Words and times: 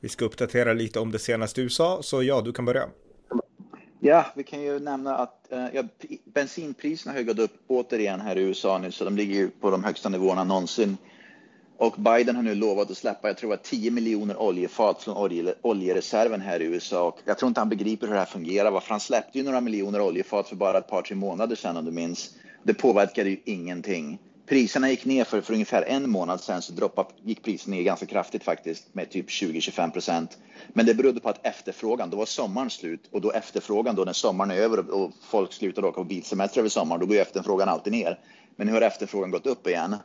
Vi 0.00 0.08
ska 0.08 0.24
uppdatera 0.24 0.72
lite 0.72 1.00
om 1.00 1.12
det 1.12 1.18
senaste 1.18 1.60
USA, 1.60 2.02
så 2.02 2.22
ja, 2.22 2.40
du 2.40 2.52
kan 2.52 2.64
börja. 2.64 2.88
Ja, 4.00 4.26
vi 4.36 4.44
kan 4.44 4.62
ju 4.62 4.78
nämna 4.78 5.16
att 5.16 5.52
eh, 5.52 5.66
ja, 5.74 5.82
bensinpriserna 6.24 7.14
har 7.14 7.22
gått 7.22 7.38
upp 7.38 7.52
återigen 7.66 8.20
här 8.20 8.38
i 8.38 8.40
USA 8.40 8.78
nu, 8.78 8.92
så 8.92 9.04
de 9.04 9.16
ligger 9.16 9.48
på 9.60 9.70
de 9.70 9.84
högsta 9.84 10.08
nivåerna 10.08 10.44
någonsin. 10.44 10.96
Och 11.76 11.94
Biden 11.98 12.36
har 12.36 12.42
nu 12.42 12.54
lovat 12.54 12.90
att 12.90 12.96
släppa, 12.96 13.28
jag 13.28 13.36
tror 13.36 13.54
att 13.54 13.64
10 13.64 13.90
miljoner 13.90 14.36
oljefat 14.36 15.02
från 15.02 15.16
olje, 15.16 15.54
oljereserven 15.62 16.40
här 16.40 16.62
i 16.62 16.64
USA. 16.64 17.08
Och 17.08 17.18
jag 17.24 17.38
tror 17.38 17.48
inte 17.48 17.60
han 17.60 17.68
begriper 17.68 18.06
hur 18.06 18.14
det 18.14 18.20
här 18.20 18.26
fungerar. 18.26 18.70
Varför 18.70 18.90
han 18.90 19.00
släppte 19.00 19.38
ju 19.38 19.44
några 19.44 19.60
miljoner 19.60 20.00
oljefat 20.00 20.48
för 20.48 20.56
bara 20.56 20.78
ett 20.78 20.88
par, 20.88 21.02
tre 21.02 21.16
månader 21.16 21.56
sedan 21.56 21.76
om 21.76 21.84
du 21.84 21.90
minns. 21.90 22.34
Det 22.62 22.74
påverkade 22.74 23.30
ju 23.30 23.40
ingenting 23.44 24.18
priserna 24.48 24.90
gick 24.90 25.04
ner 25.04 25.24
för, 25.24 25.40
för 25.40 25.52
ungefär 25.52 25.82
en 25.82 26.10
månad 26.10 26.40
sedan 26.40 26.62
så 26.62 26.72
droppade, 26.72 27.08
gick 27.22 27.42
priserna 27.42 27.76
ner 27.76 27.82
ganska 27.82 28.06
kraftigt 28.06 28.44
faktiskt 28.44 28.94
med 28.94 29.10
typ 29.10 29.28
20-25 29.28 29.90
procent. 29.90 30.38
Men 30.68 30.86
det 30.86 30.94
berodde 30.94 31.20
på 31.20 31.28
att 31.28 31.46
efterfrågan, 31.46 32.10
då 32.10 32.16
var 32.16 32.26
sommaren 32.26 32.70
slut 32.70 33.08
och 33.10 33.20
då 33.20 33.32
efterfrågan 33.32 33.94
då 33.94 34.04
när 34.04 34.12
sommaren 34.12 34.50
är 34.50 34.56
över 34.56 34.90
och 34.90 35.12
folk 35.30 35.52
slutar 35.52 35.84
åka 35.84 35.94
på 35.94 36.04
bilsemester 36.04 36.60
över 36.60 36.68
sommaren, 36.68 37.00
då 37.00 37.06
går 37.06 37.16
ju 37.16 37.22
efterfrågan 37.22 37.68
alltid 37.68 37.92
ner. 37.92 38.18
Men 38.56 38.66
nu 38.66 38.72
har 38.72 38.80
efterfrågan 38.80 39.30
gått 39.30 39.46
upp 39.46 39.66
igen. 39.66 39.96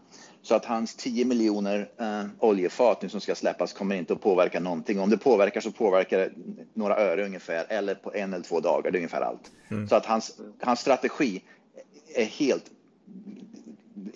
Så 0.42 0.56
att 0.56 0.66
hans 0.66 0.96
10 0.96 1.26
miljoner 1.26 1.90
eh, 2.00 2.24
oljefat 2.40 3.02
nu 3.02 3.10
som 3.10 3.22
ska 3.22 3.36
släppas 3.36 3.74
kommer 3.74 3.96
inte 3.96 4.14
att 4.14 4.22
påverka 4.22 4.60
någonting. 4.60 5.00
Om 5.00 5.10
det 5.10 5.18
påverkar 5.18 5.62
så 5.62 5.72
påverkar 5.72 6.18
det 6.18 6.32
några 6.74 6.96
öre 6.96 7.26
ungefär 7.26 7.66
eller 7.70 7.96
på 7.96 8.14
en 8.14 8.34
eller 8.34 8.44
två 8.44 8.60
dagar, 8.60 8.92
det 8.92 8.98
är 8.98 9.00
ungefär 9.00 9.22
allt. 9.22 9.52
Mm. 9.72 9.88
Så 9.90 9.96
att 9.96 10.06
hans, 10.06 10.38
hans 10.62 10.80
strategi 10.80 11.42
är 12.16 12.26
helt 12.26 12.66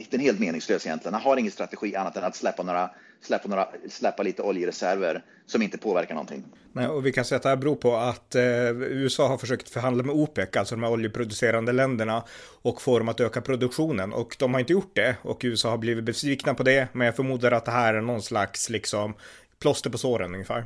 den 0.10 0.20
är 0.20 0.24
helt 0.24 0.40
meningslös 0.40 0.86
egentligen. 0.86 1.14
Han 1.14 1.24
har 1.24 1.38
ingen 1.38 1.52
strategi 1.52 1.96
annat 1.96 2.18
än 2.18 2.24
att 2.24 2.36
släppa, 2.36 2.64
några, 2.64 2.90
släppa, 3.22 3.48
några, 3.48 3.68
släppa 3.90 4.24
lite 4.24 4.42
oljereserver 4.42 5.24
som 5.46 5.62
inte 5.62 5.78
påverkar 5.78 6.14
någonting. 6.14 6.44
Nej, 6.74 6.88
och 6.88 7.06
vi 7.06 7.12
kan 7.12 7.26
säga 7.26 7.38
att 7.38 7.44
det 7.44 7.50
här 7.50 7.56
beror 7.56 7.76
på 7.76 7.96
att 7.96 8.36
eh, 8.36 8.44
USA 8.82 9.28
har 9.28 9.38
försökt 9.38 9.70
förhandla 9.70 10.04
med 10.04 10.16
OPEC, 10.16 10.58
alltså 10.58 10.76
de 10.76 10.84
här 10.84 10.92
oljeproducerande 10.92 11.72
länderna, 11.72 12.24
och 12.62 12.82
få 12.82 13.00
dem 13.00 13.10
att 13.10 13.20
öka 13.20 13.42
produktionen. 13.42 14.14
Och 14.14 14.36
de 14.40 14.54
har 14.54 14.60
inte 14.60 14.74
gjort 14.74 14.96
det 14.96 15.16
och 15.22 15.42
USA 15.44 15.70
har 15.70 15.78
blivit 15.78 16.04
besvikna 16.04 16.54
på 16.54 16.64
det. 16.64 16.88
Men 16.94 17.06
jag 17.06 17.16
förmodar 17.16 17.52
att 17.52 17.66
det 17.66 17.72
här 17.72 17.94
är 17.94 18.02
någon 18.02 18.22
slags 18.22 18.70
liksom 18.70 19.14
plåster 19.60 19.90
på 19.90 19.98
såren 19.98 20.34
ungefär. 20.34 20.66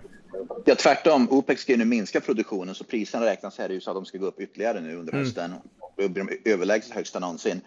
Ja, 0.65 0.75
tvärtom. 0.75 1.27
OPEC 1.31 1.59
ska 1.59 1.71
ju 1.71 1.77
nu 1.77 1.85
minska 1.85 2.21
produktionen 2.21 2.75
så 2.75 2.83
priserna 2.83 3.25
räknas 3.25 3.57
här 3.57 3.71
i 3.71 3.73
USA 3.73 3.91
att 3.91 3.97
de 3.97 4.05
ska 4.05 4.17
gå 4.17 4.25
upp 4.25 4.39
ytterligare 4.39 4.81
nu 4.81 4.95
under 4.95 5.13
mm. 5.13 5.25
hösten. 5.25 5.45
Mm. 5.45 5.57
Och 5.79 6.11
blir 6.11 6.23
de 6.43 6.51
överlägset 6.51 6.95
högsta 6.95 7.19
någonsin. 7.19 7.61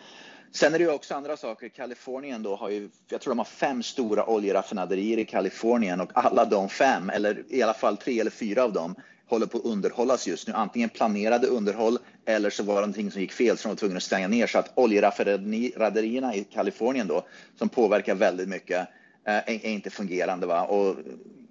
Sen 0.54 0.74
är 0.74 0.78
det 0.78 0.84
ju 0.84 0.90
också 0.90 1.14
andra 1.14 1.36
saker. 1.36 1.68
Kalifornien 1.68 2.42
då 2.42 2.56
har 2.56 2.70
ju, 2.70 2.88
jag 3.08 3.20
tror 3.20 3.30
de 3.30 3.38
har 3.38 3.44
fem 3.44 3.82
stora 3.82 4.26
oljeraffinaderier 4.26 5.18
i 5.18 5.24
Kalifornien 5.24 6.00
och 6.00 6.10
alla 6.14 6.44
de 6.44 6.68
fem, 6.68 7.10
eller 7.10 7.42
i 7.48 7.62
alla 7.62 7.74
fall 7.74 7.96
tre 7.96 8.20
eller 8.20 8.30
fyra 8.30 8.64
av 8.64 8.72
dem, 8.72 8.94
håller 9.28 9.46
på 9.46 9.58
att 9.58 9.64
underhållas 9.64 10.26
just 10.26 10.48
nu. 10.48 10.54
Antingen 10.54 10.88
planerade 10.88 11.46
underhåll 11.46 11.98
eller 12.26 12.50
så 12.50 12.62
var 12.62 12.74
det 12.74 12.80
någonting 12.80 13.10
som 13.10 13.20
gick 13.20 13.32
fel 13.32 13.56
så 13.56 13.62
de 13.62 13.68
var 13.68 13.76
tvungna 13.76 13.96
att 13.96 14.02
stänga 14.02 14.28
ner. 14.28 14.46
Så 14.46 14.58
att 14.58 14.72
oljeraffinaderierna 14.74 16.34
i 16.34 16.44
Kalifornien 16.44 17.08
då, 17.08 17.26
som 17.58 17.68
påverkar 17.68 18.14
väldigt 18.14 18.48
mycket, 18.48 18.88
eh, 19.26 19.36
är, 19.36 19.66
inte 19.66 19.90
fungerande. 19.90 20.46
Va? 20.46 20.62
Och 20.62 20.96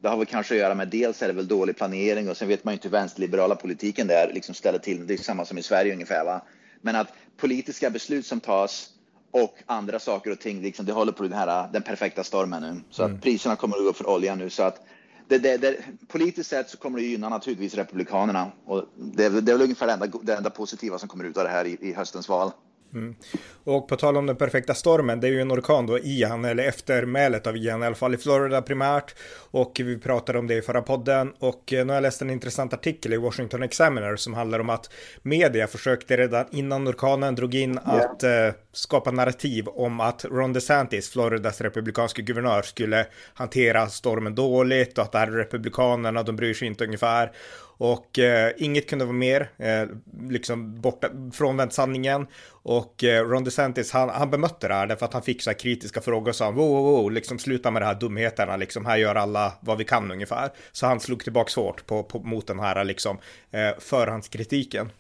det 0.02 0.10
har 0.10 0.18
väl 0.18 0.26
kanske 0.26 0.54
att 0.54 0.60
göra 0.60 0.76
med 0.76 0.88
dels 0.88 1.22
är 1.22 1.28
det 1.28 1.34
väl 1.34 1.48
dålig 1.48 1.78
planering 1.78 2.30
och 2.30 2.38
sen 2.38 2.48
vet 2.48 2.64
man 2.64 2.72
ju 2.72 2.76
inte 2.76 2.88
hur 2.88 2.92
vänsterliberala 2.94 3.56
politiken 3.56 4.08
där 4.08 4.32
liksom 4.34 4.56
ställer 4.56 4.80
till. 4.80 5.08
Det 5.08 5.14
är 5.14 5.18
samma 5.18 5.46
som 5.46 5.58
i 5.58 5.64
Sverige 5.64 5.94
ungefär. 5.94 6.26
Va? 6.26 6.42
Men 6.84 6.96
att 6.96 7.08
politiska 7.38 7.90
beslut 7.90 8.26
som 8.26 8.40
tas 8.40 8.90
och 9.32 9.58
andra 9.66 10.00
saker 10.00 10.32
och 10.32 10.40
ting, 10.40 10.62
liksom, 10.62 10.86
det 10.86 10.94
håller 10.94 11.12
på 11.12 11.24
den 11.24 11.34
här 11.34 11.70
den 11.74 11.82
perfekta 11.82 12.24
stormen 12.24 12.62
nu. 12.62 12.82
Så 12.90 13.04
mm. 13.04 13.16
att 13.16 13.22
priserna 13.22 13.56
kommer 13.56 13.76
att 13.76 13.84
gå 13.84 13.90
upp 13.90 13.98
för 13.98 14.10
olja 14.10 14.36
nu. 14.36 14.50
Så 14.50 14.64
att 14.64 14.86
det, 15.28 15.38
det, 15.38 15.58
det, 15.58 15.78
politiskt 16.08 16.50
sett 16.50 16.70
så 16.70 16.78
kommer 16.78 17.00
det 17.00 17.06
gynna 17.06 17.30
naturligtvis 17.30 17.76
Republikanerna. 17.76 18.52
Och 18.66 18.84
det, 18.96 19.30
det 19.30 19.52
är 19.52 19.56
väl 19.56 19.62
ungefär 19.62 19.88
det 19.88 19.94
enda, 19.94 20.08
det 20.22 20.36
enda 20.36 20.50
positiva 20.50 21.00
som 21.00 21.10
kommer 21.10 21.24
ut 21.24 21.38
av 21.38 21.44
det 21.44 21.50
här 21.50 21.66
i, 21.66 21.78
i 21.82 21.94
höstens 21.94 22.30
val. 22.30 22.52
Mm. 22.94 23.16
Och 23.64 23.88
på 23.88 23.96
tal 23.96 24.18
om 24.18 24.26
den 24.26 24.36
perfekta 24.36 24.74
stormen, 24.74 25.20
det 25.20 25.28
är 25.28 25.32
ju 25.32 25.42
en 25.42 25.52
orkan 25.52 25.86
då, 25.86 26.00
Ian, 26.00 26.46
eller 26.46 26.64
eftermälet 26.64 27.48
av 27.48 27.58
Ian, 27.58 27.84
i 27.84 27.86
alla 27.86 27.96
fall 27.96 28.14
i 28.14 28.18
Florida 28.18 28.62
primärt. 28.62 29.16
Och 29.52 29.82
vi 29.84 29.98
pratade 29.98 30.40
om 30.40 30.48
det 30.48 30.56
i 30.56 30.62
förra 30.62 30.82
podden. 30.82 31.34
Och 31.40 31.74
eh, 31.74 31.86
nu 31.86 31.92
har 31.92 31.96
jag 31.96 32.02
läst 32.02 32.22
en 32.22 32.30
intressant 32.30 32.74
artikel 32.74 33.14
i 33.14 33.18
Washington 33.18 33.64
Examiner 33.64 34.16
som 34.16 34.34
handlar 34.34 34.60
om 34.60 34.70
att 34.70 34.90
media 35.22 35.68
försökte 35.68 36.18
redan 36.18 36.46
innan 36.52 36.88
orkanen 36.88 37.36
drog 37.36 37.56
in 37.56 37.74
yeah. 37.74 37.96
att 37.96 38.24
eh, 38.24 38.50
skapa 38.72 39.12
narrativ 39.12 39.68
om 39.68 40.00
att 40.00 40.26
Ron 40.26 40.54
DeSantis, 40.54 41.10
Floridas 41.10 41.62
republikanske 41.62 42.22
guvernör, 42.22 42.62
skulle 42.62 43.06
hantera 43.34 43.88
stormen 43.88 44.36
dåligt 44.36 44.98
och 44.98 45.04
att 45.04 45.12
det 45.12 45.18
här 45.18 45.28
är 45.28 45.32
republikanerna, 45.32 46.24
de 46.24 46.36
bryr 46.36 46.54
sig 46.54 46.68
inte 46.68 46.86
ungefär. 46.86 47.32
Och 47.78 48.20
eh, 48.20 48.52
inget 48.58 48.90
kunde 48.90 49.06
vara 49.06 49.16
mer 49.16 49.52
eh, 49.58 49.86
liksom 50.30 50.82
borta, 50.82 51.10
frånvänt 51.34 51.74
sanningen. 51.74 52.28
Och 52.50 53.04
eh, 53.04 53.26
Ron 53.26 53.44
DeSantis, 53.44 53.92
han, 53.92 54.10
han 54.10 54.30
bemötte 54.30 54.68
det 54.68 54.74
här 54.74 54.88
därför 54.88 55.06
att 55.06 55.14
han 55.14 55.22
fick 55.22 55.42
så 55.42 55.50
här 55.50 55.58
kritiska 55.60 56.02
frågor 56.02 56.30
och 56.30 56.36
sa 56.36 56.52
wow, 56.52 56.68
wow, 56.70 56.84
wow, 56.84 57.12
liksom 57.12 57.40
sluta 57.40 57.72
med 57.72 57.82
de 57.82 57.86
här 57.86 57.96
dumheterna, 57.96 58.56
liksom 58.58 58.86
här 58.86 58.98
gör 58.98 59.16
alla 59.16 59.54
vad 59.62 59.78
vi 59.78 59.84
kan 59.84 60.12
ungefär. 60.12 60.50
Så 60.72 60.86
han 60.86 61.00
slog 61.00 61.24
tillbaka 61.24 61.62
hårt 61.62 61.86
på, 61.86 62.04
på, 62.04 62.20
mot 62.20 62.48
den 62.48 62.60
här 62.60 62.84
liksom 62.84 63.18
eh, 63.52 63.80
förhandskritiken. 63.80 64.92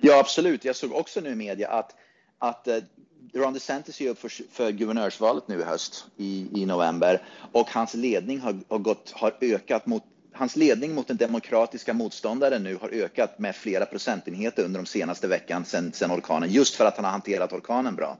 Ja, 0.00 0.18
absolut. 0.18 0.64
Jag 0.64 0.76
såg 0.76 0.92
också 0.92 1.20
nu 1.20 1.30
i 1.30 1.34
media 1.34 1.68
att, 1.68 1.94
att 2.38 2.68
eh, 2.68 2.76
Ron 3.34 3.52
DeSantis 3.52 4.00
är 4.00 4.08
upp 4.10 4.18
för, 4.18 4.30
för 4.52 4.70
guvernörsvalet 4.70 5.48
nu 5.48 5.60
i 5.60 5.62
höst 5.62 6.06
i, 6.16 6.48
i 6.54 6.66
november 6.66 7.22
och 7.52 7.70
hans 7.70 7.94
ledning 7.94 8.40
har, 8.40 8.60
har, 8.68 8.78
gått, 8.78 9.12
har 9.14 9.34
ökat 9.40 9.86
mot 9.86 10.02
hans 10.36 10.56
ledning 10.56 10.94
mot 10.94 11.08
den 11.08 11.16
demokratiska 11.16 11.94
motståndaren 11.94 12.62
nu 12.62 12.76
har 12.76 12.88
ökat 12.88 13.38
med 13.38 13.56
flera 13.56 13.86
procentenheter 13.86 14.64
under 14.64 14.80
de 14.80 14.86
senaste 14.86 15.28
veckan 15.28 15.64
sedan, 15.64 15.92
sedan 15.92 16.10
orkanen, 16.10 16.50
just 16.50 16.74
för 16.74 16.84
att 16.84 16.96
han 16.96 17.04
har 17.04 17.12
hanterat 17.12 17.52
orkanen 17.52 17.94
bra. 17.94 18.18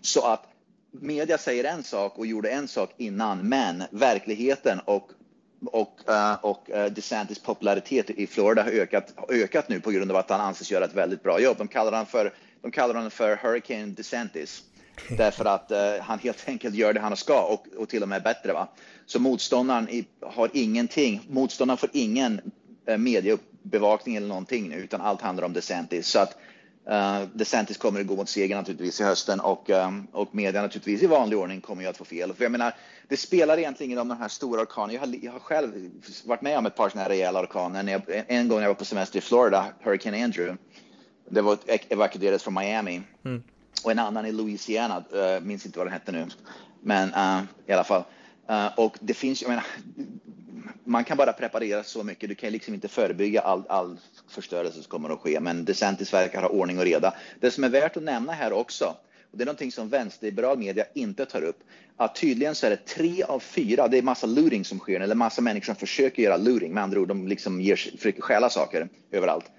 Så 0.00 0.26
att 0.26 0.42
media 0.90 1.38
säger 1.38 1.64
en 1.64 1.82
sak 1.82 2.18
och 2.18 2.26
gjorde 2.26 2.50
en 2.50 2.68
sak 2.68 2.94
innan, 2.96 3.48
men 3.48 3.82
verkligheten 3.90 4.80
och 4.84 5.10
och, 5.66 6.00
eh, 6.08 6.34
och 6.42 6.70
eh, 6.70 6.92
DeSantis 6.92 7.38
popularitet 7.38 8.10
i 8.10 8.26
Florida 8.26 8.62
har 8.62 8.70
ökat, 8.70 9.12
har 9.16 9.34
ökat 9.34 9.68
nu 9.68 9.80
på 9.80 9.90
grund 9.90 10.10
av 10.10 10.16
att 10.16 10.30
han 10.30 10.40
anses 10.40 10.70
göra 10.70 10.84
ett 10.84 10.94
väldigt 10.94 11.22
bra 11.22 11.40
jobb. 11.40 11.58
De 11.58 11.68
kallar 11.68 11.92
honom 11.92 12.06
för, 12.06 12.34
de 12.62 12.70
kallar 12.70 12.94
honom 12.94 13.10
för 13.10 13.36
Hurricane 13.36 13.86
DeSantis 13.86 14.62
därför 15.08 15.44
att 15.44 15.70
uh, 15.70 16.02
han 16.02 16.18
helt 16.18 16.48
enkelt 16.48 16.74
gör 16.74 16.92
det 16.92 17.00
han 17.00 17.16
ska 17.16 17.42
och, 17.42 17.66
och 17.76 17.88
till 17.88 18.02
och 18.02 18.08
med 18.08 18.22
bättre. 18.22 18.52
Va? 18.52 18.68
Så 19.06 19.20
motståndaren 19.20 20.04
har 20.22 20.50
ingenting, 20.52 21.20
motståndaren 21.28 21.78
får 21.78 21.90
ingen 21.92 22.40
uh, 22.90 22.96
mediebevakning 22.96 24.16
eller 24.16 24.28
någonting 24.28 24.68
nu, 24.68 24.76
utan 24.76 25.00
allt 25.00 25.20
handlar 25.20 25.44
om 25.44 25.52
DeSantis. 25.52 26.06
Så 26.06 26.18
att 26.18 26.36
uh, 26.90 27.28
DeSantis 27.32 27.76
kommer 27.76 28.00
att 28.00 28.06
gå 28.06 28.16
mot 28.16 28.28
seger 28.28 28.56
naturligtvis 28.56 29.00
i 29.00 29.04
hösten 29.04 29.40
och, 29.40 29.70
um, 29.70 30.06
och 30.12 30.34
media 30.34 30.62
naturligtvis 30.62 31.02
i 31.02 31.06
vanlig 31.06 31.38
ordning 31.38 31.60
kommer 31.60 31.82
ju 31.82 31.88
att 31.88 31.96
få 31.96 32.04
fel. 32.04 32.34
För 32.34 32.44
jag 32.44 32.52
menar, 32.52 32.74
det 33.08 33.16
spelar 33.16 33.58
egentligen 33.58 33.90
ingen 33.90 33.98
om 33.98 34.08
de 34.08 34.18
här 34.18 34.28
stora 34.28 34.62
orkanerna. 34.62 34.92
Jag 34.92 35.00
har, 35.00 35.16
jag 35.22 35.32
har 35.32 35.40
själv 35.40 35.90
varit 36.24 36.42
med 36.42 36.58
om 36.58 36.66
ett 36.66 36.76
par 36.76 36.88
sådana 36.88 37.02
här 37.02 37.08
rejäla 37.08 37.40
orkaner. 37.40 38.02
en 38.28 38.48
gång 38.48 38.58
när 38.58 38.64
jag 38.64 38.70
var 38.70 38.74
på 38.74 38.84
semester 38.84 39.18
i 39.18 39.22
Florida, 39.22 39.66
Hurricane 39.80 40.24
Andrew, 40.24 40.56
det 41.28 41.42
var 41.42 41.58
evakuerades 41.88 42.42
från 42.42 42.54
Miami. 42.54 43.02
Mm 43.24 43.42
och 43.84 43.90
en 43.90 43.98
annan 43.98 44.26
i 44.26 44.32
Louisiana, 44.32 45.04
uh, 45.14 45.40
minns 45.40 45.66
inte 45.66 45.78
vad 45.78 45.86
den 45.86 45.92
hette 45.92 46.12
nu, 46.12 46.26
men 46.82 47.08
uh, 47.08 47.42
i 47.66 47.72
alla 47.72 47.84
fall. 47.84 48.02
Uh, 48.50 48.78
och 48.78 48.98
det 49.00 49.14
finns, 49.14 49.42
jag 49.42 49.48
menar, 49.48 49.64
man 50.84 51.04
kan 51.04 51.16
bara 51.16 51.32
preparera 51.32 51.82
så 51.82 52.02
mycket. 52.02 52.28
Du 52.28 52.34
kan 52.34 52.52
liksom 52.52 52.74
inte 52.74 52.88
förebygga 52.88 53.40
all, 53.40 53.62
all 53.68 53.96
förstörelse 54.28 54.74
som 54.74 54.90
kommer 54.90 55.10
att 55.10 55.20
ske, 55.20 55.40
men 55.40 55.64
DeSantis 55.64 56.14
verkar 56.14 56.42
ha 56.42 56.48
ordning 56.48 56.78
och 56.78 56.84
reda. 56.84 57.14
Det 57.40 57.50
som 57.50 57.64
är 57.64 57.68
värt 57.68 57.96
att 57.96 58.02
nämna 58.02 58.32
här 58.32 58.52
också, 58.52 58.96
och 59.30 59.38
det 59.38 59.44
är 59.44 59.46
någonting 59.46 59.72
som 59.72 59.88
vänsterliberal 59.88 60.58
media 60.58 60.84
inte 60.94 61.26
tar 61.26 61.42
upp, 61.42 61.58
att 61.96 62.14
tydligen 62.14 62.54
så 62.54 62.66
är 62.66 62.70
det 62.70 62.86
tre 62.86 63.22
av 63.22 63.40
fyra, 63.40 63.88
det 63.88 63.98
är 63.98 64.02
massa 64.02 64.26
looting 64.26 64.64
som 64.64 64.78
sker, 64.78 65.00
eller 65.00 65.14
massa 65.14 65.42
människor 65.42 65.64
som 65.64 65.76
försöker 65.76 66.22
göra 66.22 66.36
looting, 66.36 66.74
med 66.74 66.82
andra 66.82 67.00
ord, 67.00 67.08
de 67.08 67.28
liksom 67.28 67.60
ger, 67.60 67.76
försöker 67.76 68.22
stjäla 68.22 68.50
saker 68.50 68.88
överallt 69.10 69.50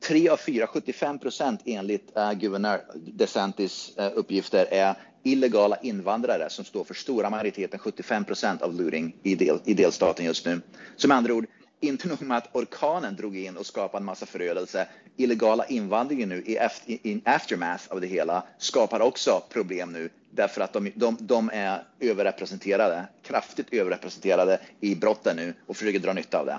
tre 0.00 0.28
av 0.28 0.36
fyra, 0.36 0.66
75 0.66 1.18
procent 1.18 1.60
enligt 1.64 2.16
eh, 2.16 2.28
uh, 2.28 2.32
guvernör 2.32 2.80
DeSantis 2.94 3.92
uh, 3.98 4.10
uppgifter 4.14 4.66
är 4.70 4.94
illegala 5.22 5.76
invandrare 5.76 6.50
som 6.50 6.64
står 6.64 6.84
för 6.84 6.94
stora 6.94 7.30
majoriteten, 7.30 7.78
75 7.78 8.24
procent 8.24 8.62
av 8.62 8.74
looting 8.74 9.16
i, 9.22 9.34
del, 9.34 9.58
i 9.64 9.74
delstaten 9.74 10.24
just 10.24 10.46
nu. 10.46 10.60
Som 10.96 11.10
andra 11.10 11.34
ord, 11.34 11.46
inte 11.80 12.08
nog 12.08 12.22
med 12.22 12.36
att 12.36 12.56
orkanen 12.56 13.16
drog 13.16 13.36
in 13.36 13.56
och 13.56 13.66
skapade 13.66 14.02
en 14.02 14.04
massa 14.04 14.26
förödelse. 14.26 14.88
Illegala 15.16 15.66
invandringen 15.66 16.28
nu 16.28 16.42
i, 16.46 16.58
i 16.86 17.22
aftermath 17.24 17.92
av 17.92 18.00
det 18.00 18.06
hela 18.06 18.44
skapar 18.58 19.00
också 19.00 19.42
problem 19.48 19.92
nu 19.92 20.10
därför 20.30 20.60
att 20.60 20.72
de, 20.72 20.92
de, 20.94 21.16
de 21.20 21.50
är 21.52 21.82
överrepresenterade, 22.00 23.08
kraftigt 23.22 23.72
överrepresenterade 23.72 24.60
i 24.80 24.94
brotten 24.94 25.36
nu 25.36 25.54
och 25.66 25.76
försöker 25.76 25.98
dra 25.98 26.12
nytta 26.12 26.38
av 26.38 26.46
det. 26.46 26.58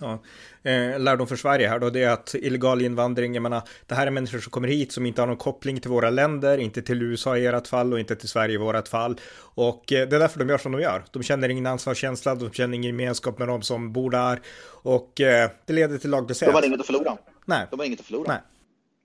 Ja, 0.00 0.22
eh, 0.62 1.00
lärdom 1.00 1.26
för 1.26 1.36
Sverige 1.36 1.68
här 1.68 1.78
då, 1.78 1.90
det 1.90 2.02
är 2.02 2.10
att 2.10 2.34
illegal 2.34 2.82
invandring, 2.82 3.34
jag 3.34 3.42
menar, 3.42 3.62
det 3.86 3.94
här 3.94 4.06
är 4.06 4.10
människor 4.10 4.38
som 4.38 4.50
kommer 4.50 4.68
hit 4.68 4.92
som 4.92 5.06
inte 5.06 5.22
har 5.22 5.26
någon 5.26 5.36
koppling 5.36 5.80
till 5.80 5.90
våra 5.90 6.10
länder, 6.10 6.58
inte 6.58 6.82
till 6.82 7.02
USA 7.02 7.36
i 7.36 7.46
ert 7.46 7.66
fall 7.66 7.92
och 7.92 8.00
inte 8.00 8.16
till 8.16 8.28
Sverige 8.28 8.54
i 8.54 8.58
vårat 8.58 8.88
fall. 8.88 9.20
Och 9.38 9.92
eh, 9.92 10.08
det 10.08 10.16
är 10.16 10.20
därför 10.20 10.38
de 10.38 10.48
gör 10.48 10.58
som 10.58 10.72
de 10.72 10.80
gör. 10.80 11.04
De 11.10 11.22
känner 11.22 11.48
ingen 11.48 11.66
ansvarskänsla, 11.66 12.34
de 12.34 12.50
känner 12.50 12.74
ingen 12.74 12.90
gemenskap 12.90 13.38
med 13.38 13.48
de 13.48 13.62
som 13.62 13.92
bor 13.92 14.10
där 14.10 14.40
och 14.66 15.20
eh, 15.20 15.50
det 15.66 15.72
leder 15.72 15.98
till 15.98 16.10
laglöshet. 16.10 16.48
De 16.48 16.54
har 16.54 16.66
inget 16.66 16.80
att 16.80 16.86
förlora. 16.86 17.16
Nej. 17.44 17.66
De 17.70 17.78
har 17.78 17.86
inget 17.86 18.00
att 18.00 18.06
förlora. 18.06 18.32
Nej. 18.32 18.40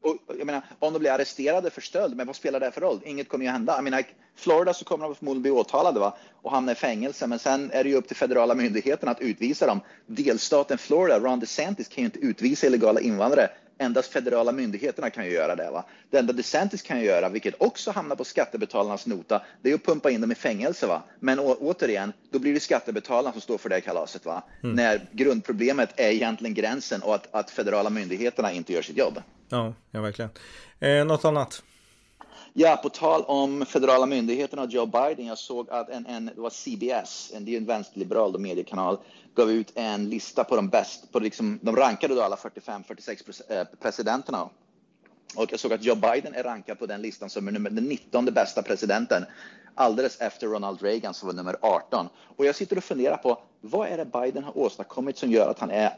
Och 0.01 0.18
jag 0.38 0.46
menar, 0.46 0.62
om 0.80 0.94
de 0.94 1.00
blir 1.00 1.12
arresterade 1.12 1.69
för 1.69 1.81
stöld, 1.81 2.18
men 2.18 2.28
vad 2.28 2.36
spelar 2.36 2.60
det 2.60 2.72
för 2.72 2.81
roll? 2.81 3.00
Inget 3.06 3.30
kommer 3.30 3.46
ju 3.46 3.51
hända. 3.51 3.75
Jag 3.75 3.84
menar, 3.84 4.04
Florida 4.36 4.74
så 4.74 4.86
kommer 4.86 5.06
de 5.06 5.16
förmodligen 5.16 5.42
bli 5.42 5.51
åtalade 5.51 6.00
va? 6.00 6.18
och 6.42 6.51
hamna 6.51 6.72
i 6.72 6.75
fängelse, 6.75 7.28
men 7.28 7.40
sen 7.40 7.72
är 7.72 7.84
det 7.84 7.90
ju 7.90 7.96
upp 7.96 8.07
till 8.07 8.16
federala 8.16 8.56
myndigheterna 8.56 9.12
att 9.12 9.22
utvisa 9.22 9.68
dem. 9.68 9.80
Delstaten 10.06 10.78
Florida, 10.78 11.19
Ron 11.19 11.40
DeSantis, 11.40 11.88
kan 11.88 12.01
ju 12.01 12.06
inte 12.06 12.19
utvisa 12.19 12.68
illegala 12.68 13.00
invandrare. 13.00 13.50
Endast 13.81 14.12
federala 14.12 14.52
myndigheterna 14.52 15.10
kan 15.10 15.26
ju 15.26 15.31
göra 15.31 15.56
det. 15.56 15.72
Va? 15.72 15.86
Det 16.10 16.18
enda 16.18 16.34
DeSantis 16.34 16.81
kan 16.81 17.02
göra, 17.02 17.30
vilket 17.30 17.62
också 17.62 17.92
hamnar 17.92 18.16
på 18.16 18.24
skattebetalarnas 18.24 19.06
nota, 19.06 19.42
det 19.62 19.72
är 19.72 19.76
att 19.76 19.86
pumpa 19.86 20.12
in 20.12 20.22
dem 20.22 20.31
i 20.31 20.36
fängelse. 20.36 20.88
Va? 20.88 21.04
Men 21.20 21.40
återigen, 21.40 22.14
då 22.31 22.40
blir 22.40 22.54
det 22.54 22.60
skattebetalarna 22.60 23.31
som 23.31 23.42
står 23.42 23.58
för 23.58 23.70
det 23.70 23.81
kalaset. 23.81 24.26
Va? 24.26 24.44
Mm. 24.64 24.76
När 24.76 25.08
grundproblemet 25.12 25.90
är 25.96 26.10
egentligen 26.10 26.54
gränsen 26.54 27.02
och 27.02 27.16
att, 27.16 27.36
att 27.36 27.52
federala 27.52 27.90
myndigheterna 27.90 28.52
inte 28.52 28.74
gör 28.74 28.81
sitt 28.81 28.98
jobb. 28.98 29.22
Ja, 29.50 29.74
ja 29.92 30.02
verkligen. 30.02 30.32
Eh, 30.80 31.06
något 31.06 31.25
annat? 31.25 31.64
Ja, 32.62 32.80
på 32.84 32.90
tal 32.90 33.24
om 33.24 33.66
federala 33.66 34.06
myndigheterna 34.06 34.62
och 34.62 34.70
Joe 34.70 34.86
Biden. 34.86 35.26
Jag 35.26 35.38
såg 35.38 35.70
att 35.70 35.90
en, 35.90 36.06
en, 36.06 36.26
det 36.26 36.42
var 36.42 36.50
CBS, 36.50 37.32
en, 37.36 37.46
det 37.46 37.54
är 37.54 37.58
en 37.58 37.66
vänsterliberal 37.66 38.40
mediekanal, 38.40 38.98
gav 39.36 39.52
ut 39.52 39.72
en 39.76 40.10
lista 40.10 40.44
på 40.44 40.56
de 40.56 40.70
bäst, 40.70 41.12
på 41.12 41.20
liksom, 41.20 41.60
de 41.62 41.76
rankade 41.76 42.16
då 42.16 42.22
alla 42.22 42.36
45-46 42.36 43.42
eh, 43.50 43.68
presidenterna. 43.82 44.50
Och 45.36 45.52
jag 45.52 45.60
såg 45.60 45.74
att 45.74 45.84
Joe 45.84 45.96
Biden 45.96 46.34
är 46.34 46.44
rankad 46.44 46.80
på 46.80 46.86
den 46.86 47.02
listan 47.02 47.30
som 47.30 47.48
är 47.48 47.52
nummer, 47.52 47.70
den 47.70 47.86
19 47.86 48.26
bästa 48.26 48.62
presidenten, 48.62 49.26
alldeles 49.76 50.22
efter 50.22 50.48
Ronald 50.48 50.82
Reagan 50.82 51.14
som 51.14 51.28
var 51.28 51.34
nummer 51.34 51.56
18. 51.62 52.10
Och 52.38 52.46
jag 52.46 52.56
sitter 52.56 52.78
och 52.78 52.84
funderar 52.84 53.18
på 53.18 53.42
vad 53.62 53.88
är 53.88 53.98
det 53.98 54.06
Biden 54.06 54.44
har 54.44 54.58
åstadkommit 54.58 55.18
som 55.18 55.32
gör 55.32 55.50
att 55.50 55.60
han 55.60 55.72
är 55.72 55.94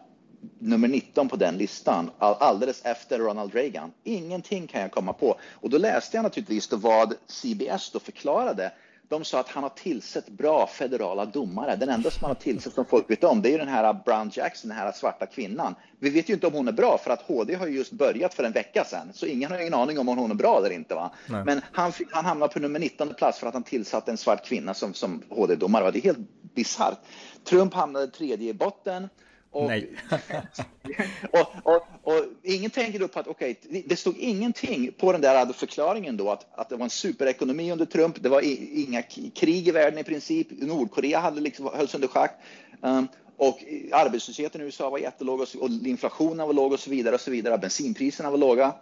nummer 0.59 0.88
19 0.88 1.29
på 1.29 1.35
den 1.35 1.57
listan 1.57 2.11
alldeles 2.17 2.85
efter 2.85 3.19
Ronald 3.19 3.53
Reagan. 3.53 3.91
Ingenting 4.03 4.67
kan 4.67 4.81
jag 4.81 4.91
komma 4.91 5.13
på. 5.13 5.35
Och 5.51 5.69
då 5.69 5.77
läste 5.77 6.17
jag 6.17 6.23
naturligtvis 6.23 6.67
då 6.67 6.77
vad 6.77 7.13
CBS 7.27 7.91
då 7.91 7.99
förklarade. 7.99 8.71
De 9.11 9.23
sa 9.25 9.39
att 9.39 9.47
han 9.47 9.63
har 9.63 9.69
tillsett 9.69 10.29
bra 10.29 10.67
federala 10.67 11.25
domare. 11.25 11.75
Den 11.75 11.89
enda 11.89 12.11
som 12.11 12.21
han 12.21 12.29
har 12.29 12.35
tillsett 12.35 12.73
som 12.73 12.85
folk 12.85 13.09
vet 13.09 13.23
om, 13.23 13.41
det 13.41 13.53
är 13.53 13.57
den 13.57 13.67
här 13.67 13.93
Brown 14.05 14.31
Jackson, 14.33 14.69
den 14.69 14.77
här 14.77 14.91
svarta 14.91 15.25
kvinnan. 15.25 15.75
Vi 15.99 16.09
vet 16.09 16.29
ju 16.29 16.33
inte 16.33 16.47
om 16.47 16.53
hon 16.53 16.67
är 16.67 16.71
bra 16.71 16.97
för 16.97 17.11
att 17.11 17.21
HD 17.21 17.55
har 17.55 17.67
just 17.67 17.91
börjat 17.91 18.33
för 18.33 18.43
en 18.43 18.51
vecka 18.51 18.85
sedan, 18.85 19.09
så 19.13 19.25
ingen 19.25 19.51
har 19.51 19.59
ingen 19.59 19.73
aning 19.73 19.99
om 19.99 20.09
om 20.09 20.17
hon 20.17 20.31
är 20.31 20.35
bra 20.35 20.57
eller 20.57 20.69
inte. 20.69 20.95
Va? 20.95 21.11
Men 21.45 21.61
han, 21.71 21.91
han 22.11 22.25
hamnar 22.25 22.47
på 22.47 22.59
nummer 22.59 22.79
19 22.79 23.13
plats 23.13 23.39
för 23.39 23.47
att 23.47 23.53
han 23.53 23.63
tillsatte 23.63 24.11
en 24.11 24.17
svart 24.17 24.45
kvinna 24.45 24.73
som, 24.73 24.93
som 24.93 25.23
HD-domare. 25.29 25.91
Det 25.91 25.99
är 25.99 26.03
helt 26.03 26.53
bisarrt. 26.55 26.99
Trump 27.43 27.73
hamnade 27.73 28.07
tredje 28.07 28.49
i 28.49 28.53
botten. 28.53 29.09
Och, 29.51 29.68
Nej. 29.68 29.89
och, 31.31 31.48
och, 31.63 31.83
och, 32.03 32.25
ingen 32.44 32.71
tänker 32.71 33.00
då 33.00 33.07
på 33.07 33.19
att 33.19 33.27
okej, 33.27 33.59
okay, 33.65 33.83
det 33.86 33.95
stod 33.95 34.18
ingenting 34.18 34.92
på 34.98 35.12
den 35.12 35.21
där 35.21 35.53
förklaringen 35.53 36.18
då 36.18 36.30
att, 36.30 36.59
att 36.59 36.69
det 36.69 36.75
var 36.75 36.83
en 36.83 36.89
superekonomi 36.89 37.71
under 37.71 37.86
Trump. 37.86 38.24
Det 38.24 38.30
var 38.30 38.42
i, 38.42 38.83
inga 38.88 39.01
krig 39.36 39.68
i 39.68 39.71
världen 39.71 40.00
i 40.00 40.03
princip. 40.03 40.48
Nordkorea 40.51 41.19
hade 41.19 41.42
liksom, 41.42 41.69
hölls 41.74 41.95
under 41.95 42.07
schack. 42.07 42.42
Um, 42.81 43.07
och 43.38 43.63
arbetslösheten 43.92 44.62
i 44.62 44.63
USA 44.63 44.89
var 44.89 44.98
jättelåg 44.98 45.42
och, 45.42 45.48
och 45.59 45.69
inflationen 45.69 46.48
var 46.48 46.53
låg 46.53 46.74
och 46.74 46.80
så 46.80 46.89
vidare 46.89 47.15
och 47.15 47.21
så 47.21 47.31
vidare. 47.31 47.57
Bensinpriserna 47.57 48.31
var 48.31 48.38
låga. 48.38 48.74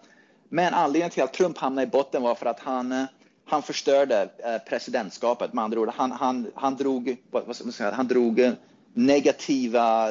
Men 0.49 0.73
anledningen 0.73 1.11
till 1.11 1.23
att 1.23 1.33
Trump 1.33 1.57
hamnade 1.57 1.87
i 1.87 1.89
botten 1.89 2.21
var 2.21 2.35
för 2.35 2.45
att 2.45 2.59
han 2.59 2.91
eh, 2.91 3.05
han 3.49 3.63
förstörde 3.63 4.29
eh, 4.37 4.69
presidentskapet. 4.69 5.53
Med 5.53 5.63
andra 5.63 5.79
ord, 5.79 5.89
han, 5.95 6.11
han, 6.11 6.51
han 6.55 6.75
drog, 6.75 7.17
vad 7.31 7.55
ska 7.55 7.65
man 7.65 7.73
säga, 7.73 7.91
han 7.91 8.07
drog 8.07 8.39
eh, 8.39 8.51
negativa 8.93 10.09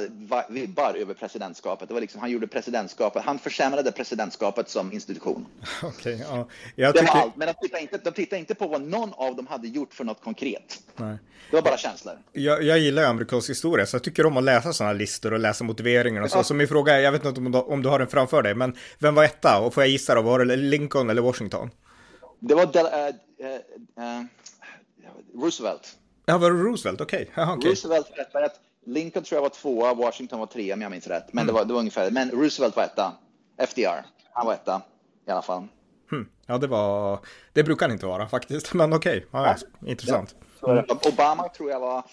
vibbar 0.48 0.94
över 0.94 1.14
presidentskapet. 1.14 1.88
Det 1.88 1.94
var 1.94 2.00
liksom, 2.00 2.20
han 2.20 2.30
gjorde 2.30 2.46
presidentskapet, 2.46 3.22
han 3.24 3.38
försämrade 3.38 3.92
presidentskapet 3.92 4.68
som 4.68 4.92
institution. 4.92 5.46
Okay, 5.82 6.18
ja. 6.30 6.48
Jag 6.74 6.94
det 6.94 7.02
var 7.02 7.08
allt, 7.08 7.36
men 7.36 7.46
de 7.46 7.54
tittade, 7.54 7.82
inte, 7.82 7.98
de 7.98 8.10
tittade 8.10 8.40
inte 8.40 8.54
på 8.54 8.66
vad 8.66 8.82
någon 8.82 9.12
av 9.14 9.36
dem 9.36 9.46
hade 9.46 9.68
gjort 9.68 9.94
för 9.94 10.04
något 10.04 10.22
konkret. 10.22 10.82
Nej. 10.96 11.18
Det 11.50 11.56
var 11.56 11.62
bara 11.62 11.76
känslor. 11.76 12.14
Jag, 12.32 12.62
jag 12.62 12.78
gillar 12.78 13.04
amerikansk 13.04 13.50
historia, 13.50 13.86
så 13.86 13.96
jag 13.96 14.04
tycker 14.04 14.26
om 14.26 14.36
att 14.36 14.44
läsa 14.44 14.72
sådana 14.72 14.92
listor 14.92 15.32
och 15.32 15.38
läsa 15.38 15.64
motiveringar 15.64 16.22
och 16.22 16.30
så. 16.30 16.38
Ja. 16.38 16.44
Så 16.44 16.54
min 16.54 16.68
fråga 16.68 16.94
är, 16.94 16.98
jag 16.98 17.12
vet 17.12 17.24
inte 17.24 17.40
om 17.40 17.52
du, 17.52 17.58
om 17.58 17.82
du 17.82 17.88
har 17.88 17.98
den 17.98 18.08
framför 18.08 18.42
dig, 18.42 18.54
men 18.54 18.76
vem 18.98 19.14
var 19.14 19.24
etta? 19.24 19.60
Och 19.60 19.74
får 19.74 19.82
jag 19.82 19.90
gissa 19.90 20.14
då, 20.14 20.22
var 20.22 20.44
det 20.44 20.56
Lincoln 20.56 21.10
eller 21.10 21.22
Washington? 21.22 21.70
Det 22.38 22.54
var 22.54 22.66
Del, 22.66 22.86
uh, 22.86 22.92
uh, 22.92 24.20
uh, 24.20 24.24
Roosevelt. 25.42 25.96
Ja, 26.26 26.38
var 26.38 26.50
det 26.50 26.56
Roosevelt? 26.56 27.00
Okej. 27.00 27.28
Okay. 27.32 27.56
okay. 27.56 27.70
Roosevelt 27.70 28.06
var 28.34 28.42
etta. 28.42 28.58
Lincoln 28.88 29.24
tror 29.24 29.36
jag 29.36 29.42
var 29.42 29.48
tvåa, 29.48 29.94
Washington 29.94 30.38
var 30.38 30.46
trea 30.46 30.74
om 30.74 30.82
jag 30.82 30.90
minns 30.90 31.06
rätt. 31.06 31.32
Men 31.32 31.42
mm. 31.42 31.46
det, 31.46 31.52
var, 31.52 31.64
det 31.64 31.72
var 31.72 31.80
ungefär, 31.80 32.10
men 32.10 32.30
Roosevelt 32.30 32.76
var 32.76 32.82
etta. 32.82 33.12
FDR, 33.68 34.06
han 34.32 34.46
var 34.46 34.54
etta 34.54 34.82
i 35.26 35.30
alla 35.30 35.42
fall. 35.42 35.66
Hmm. 36.10 36.28
Ja, 36.46 36.58
det 36.58 36.66
var, 36.66 37.18
det 37.52 37.64
brukar 37.64 37.86
han 37.86 37.92
inte 37.92 38.06
vara 38.06 38.28
faktiskt, 38.28 38.74
men 38.74 38.92
okej, 38.92 39.18
okay. 39.18 39.42
ja, 39.42 39.56
ja. 39.80 39.88
intressant. 39.88 40.34
Ja. 40.60 40.84
Obama 41.12 41.48
tror 41.48 41.70
jag 41.70 41.80
var 41.80 42.04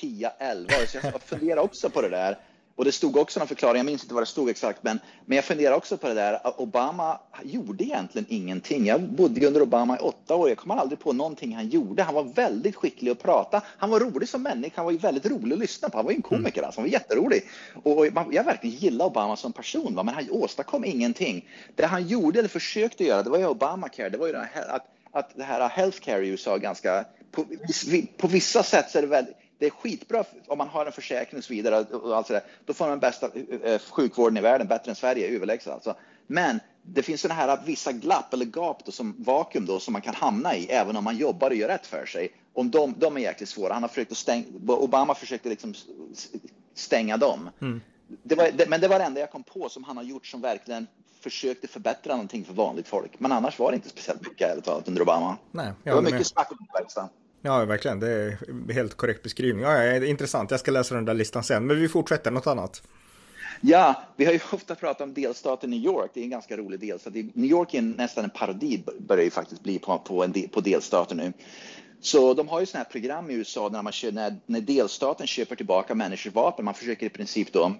10-11, 0.00 0.86
så 0.86 0.98
jag 1.02 1.22
funderar 1.22 1.60
också 1.60 1.90
på 1.90 2.02
det 2.02 2.08
där. 2.08 2.38
Och 2.76 2.84
det 2.84 2.92
stod 2.92 3.16
också 3.16 3.40
någon 3.40 3.48
förklaring, 3.48 3.76
jag 3.76 3.86
minns 3.86 4.02
inte 4.02 4.14
vad 4.14 4.22
det 4.22 4.26
stod 4.26 4.50
exakt, 4.50 4.82
men, 4.82 5.00
men 5.26 5.36
jag 5.36 5.44
funderar 5.44 5.74
också 5.74 5.96
på 5.96 6.08
det 6.08 6.14
där. 6.14 6.60
Obama 6.60 7.20
gjorde 7.42 7.84
egentligen 7.84 8.26
ingenting. 8.28 8.86
Jag 8.86 9.02
bodde 9.02 9.46
under 9.46 9.62
Obama 9.62 9.96
i 9.96 10.00
åtta 10.00 10.34
år. 10.34 10.48
Jag 10.48 10.58
kommer 10.58 10.74
aldrig 10.74 10.98
på 10.98 11.12
någonting 11.12 11.54
han 11.54 11.68
gjorde. 11.68 12.02
Han 12.02 12.14
var 12.14 12.24
väldigt 12.24 12.76
skicklig 12.76 13.10
att 13.10 13.22
prata. 13.22 13.62
Han 13.66 13.90
var 13.90 14.00
rolig 14.00 14.28
som 14.28 14.42
människa. 14.42 14.72
Han 14.76 14.84
var 14.84 14.92
väldigt 14.92 15.26
rolig 15.26 15.52
att 15.52 15.58
lyssna 15.58 15.88
på. 15.88 15.98
Han 15.98 16.04
var 16.04 16.12
en 16.12 16.22
komiker. 16.22 16.58
Mm. 16.58 16.66
Alltså. 16.66 16.80
Han 16.80 16.88
var 16.88 16.92
jätterolig. 16.92 17.42
Och 17.82 18.06
jag 18.06 18.44
verkligen 18.44 18.76
gillar 18.76 19.06
Obama 19.06 19.36
som 19.36 19.52
person, 19.52 19.94
men 19.94 20.08
han 20.08 20.30
åstadkom 20.30 20.84
ingenting. 20.84 21.48
Det 21.74 21.86
han 21.86 22.06
gjorde 22.08 22.38
eller 22.38 22.48
försökte 22.48 23.04
göra, 23.04 23.22
det 23.22 23.30
var 23.30 23.38
ju 23.38 23.46
Obamacare. 23.46 24.08
Det 24.08 24.18
var 24.18 24.26
ju 24.26 24.36
att, 24.36 24.86
att 25.12 25.36
det 25.36 25.44
här 25.44 25.68
healthcare 25.68 26.26
i 26.26 26.28
USA 26.28 26.56
ganska 26.56 27.04
på, 27.30 27.46
på 28.16 28.26
vissa 28.26 28.62
sätt 28.62 28.90
så 28.90 28.98
är 28.98 29.02
det 29.02 29.08
väldigt 29.08 29.41
det 29.62 29.66
är 29.66 29.70
skitbra 29.70 30.24
om 30.46 30.58
man 30.58 30.68
har 30.68 30.86
en 30.86 30.92
försäkring 30.92 31.38
och 31.38 31.44
så 31.44 31.52
vidare. 31.52 31.76
Och 31.78 32.16
allt 32.16 32.26
så 32.26 32.32
där. 32.32 32.42
Då 32.64 32.74
får 32.74 32.88
man 32.88 32.98
bästa 32.98 33.30
eh, 33.62 33.80
sjukvården 33.90 34.36
i 34.36 34.40
världen, 34.40 34.66
bättre 34.66 34.90
än 34.90 34.96
Sverige, 34.96 35.36
överlägset 35.36 35.72
alltså. 35.72 35.94
Men 36.26 36.60
det 36.82 37.02
finns 37.02 37.20
sådana 37.20 37.40
här 37.40 37.58
vissa 37.66 37.92
glapp 37.92 38.34
eller 38.34 38.46
gap 38.46 38.84
då, 38.84 38.92
som 38.92 39.14
vakuum 39.18 39.66
då, 39.66 39.80
som 39.80 39.92
man 39.92 40.02
kan 40.02 40.14
hamna 40.14 40.56
i 40.56 40.66
även 40.66 40.96
om 40.96 41.04
man 41.04 41.16
jobbar 41.16 41.50
och 41.50 41.56
gör 41.56 41.68
rätt 41.68 41.86
för 41.86 42.06
sig. 42.06 42.32
Om 42.52 42.70
de, 42.70 42.94
de 42.98 43.16
är 43.16 43.20
jäkligt 43.20 43.48
svåra. 43.48 43.72
Han 43.72 43.82
har 43.82 43.88
försökt 43.88 44.12
att 44.12 44.18
stänga, 44.18 44.44
Obama 44.68 45.14
försökte 45.14 45.48
liksom 45.48 45.74
stänga 46.74 47.16
dem. 47.16 47.50
Mm. 47.60 47.80
Det 48.22 48.34
var, 48.34 48.50
det, 48.54 48.68
men 48.68 48.80
det 48.80 48.88
var 48.88 48.98
det 48.98 49.04
enda 49.04 49.20
jag 49.20 49.30
kom 49.30 49.42
på 49.42 49.68
som 49.68 49.84
han 49.84 49.96
har 49.96 50.04
gjort 50.04 50.26
som 50.26 50.40
verkligen 50.40 50.86
försökte 51.20 51.68
förbättra 51.68 52.12
någonting 52.12 52.44
för 52.44 52.54
vanligt 52.54 52.88
folk. 52.88 53.20
Men 53.20 53.32
annars 53.32 53.58
var 53.58 53.70
det 53.70 53.74
inte 53.74 53.88
speciellt 53.88 54.28
mycket 54.28 54.50
ärligt 54.50 54.64
talat 54.64 54.88
under 54.88 55.02
Obama. 55.02 55.36
Nej, 55.50 55.72
det 55.84 55.90
var 55.90 56.02
mycket 56.02 56.18
med. 56.18 56.26
snack 56.26 56.50
om 56.50 56.66
verkstad. 56.72 57.08
Ja, 57.42 57.64
verkligen. 57.64 58.00
Det 58.00 58.08
är 58.08 58.72
helt 58.72 58.94
korrekt 58.94 59.22
beskrivning. 59.22 59.64
Ja, 59.64 59.84
ja, 59.84 60.04
intressant. 60.04 60.50
Jag 60.50 60.60
ska 60.60 60.70
läsa 60.70 60.94
den 60.94 61.04
där 61.04 61.14
listan 61.14 61.44
sen. 61.44 61.66
Men 61.66 61.80
vi 61.80 61.88
fortsätter. 61.88 62.30
Något 62.30 62.46
annat? 62.46 62.82
Ja, 63.60 64.02
vi 64.16 64.24
har 64.24 64.32
ju 64.32 64.40
ofta 64.52 64.74
pratat 64.74 65.00
om 65.00 65.14
delstaten 65.14 65.70
New 65.70 65.84
York. 65.84 66.10
Det 66.14 66.20
är 66.20 66.24
en 66.24 66.30
ganska 66.30 66.56
rolig 66.56 66.80
delstat. 66.80 67.14
New 67.14 67.50
York 67.50 67.74
är 67.74 67.82
nästan 67.82 68.24
en 68.24 68.30
parodi, 68.30 68.84
börjar 68.98 69.24
ju 69.24 69.30
faktiskt 69.30 69.62
bli 69.62 69.78
på, 69.78 69.98
på, 69.98 70.24
en 70.24 70.32
del, 70.32 70.48
på 70.48 70.60
delstaten 70.60 71.16
nu. 71.16 71.32
Så 72.00 72.34
de 72.34 72.48
har 72.48 72.60
ju 72.60 72.66
sådana 72.66 72.84
här 72.84 72.90
program 72.90 73.30
i 73.30 73.34
USA 73.34 73.68
när, 73.72 73.82
man 73.82 73.92
när, 74.12 74.36
när 74.46 74.60
delstaten 74.60 75.26
köper 75.26 75.56
tillbaka 75.56 75.94
människors 75.94 76.34
vapen. 76.34 76.64
Man 76.64 76.74
försöker 76.74 77.06
i 77.06 77.10
princip 77.10 77.52
då 77.52 77.72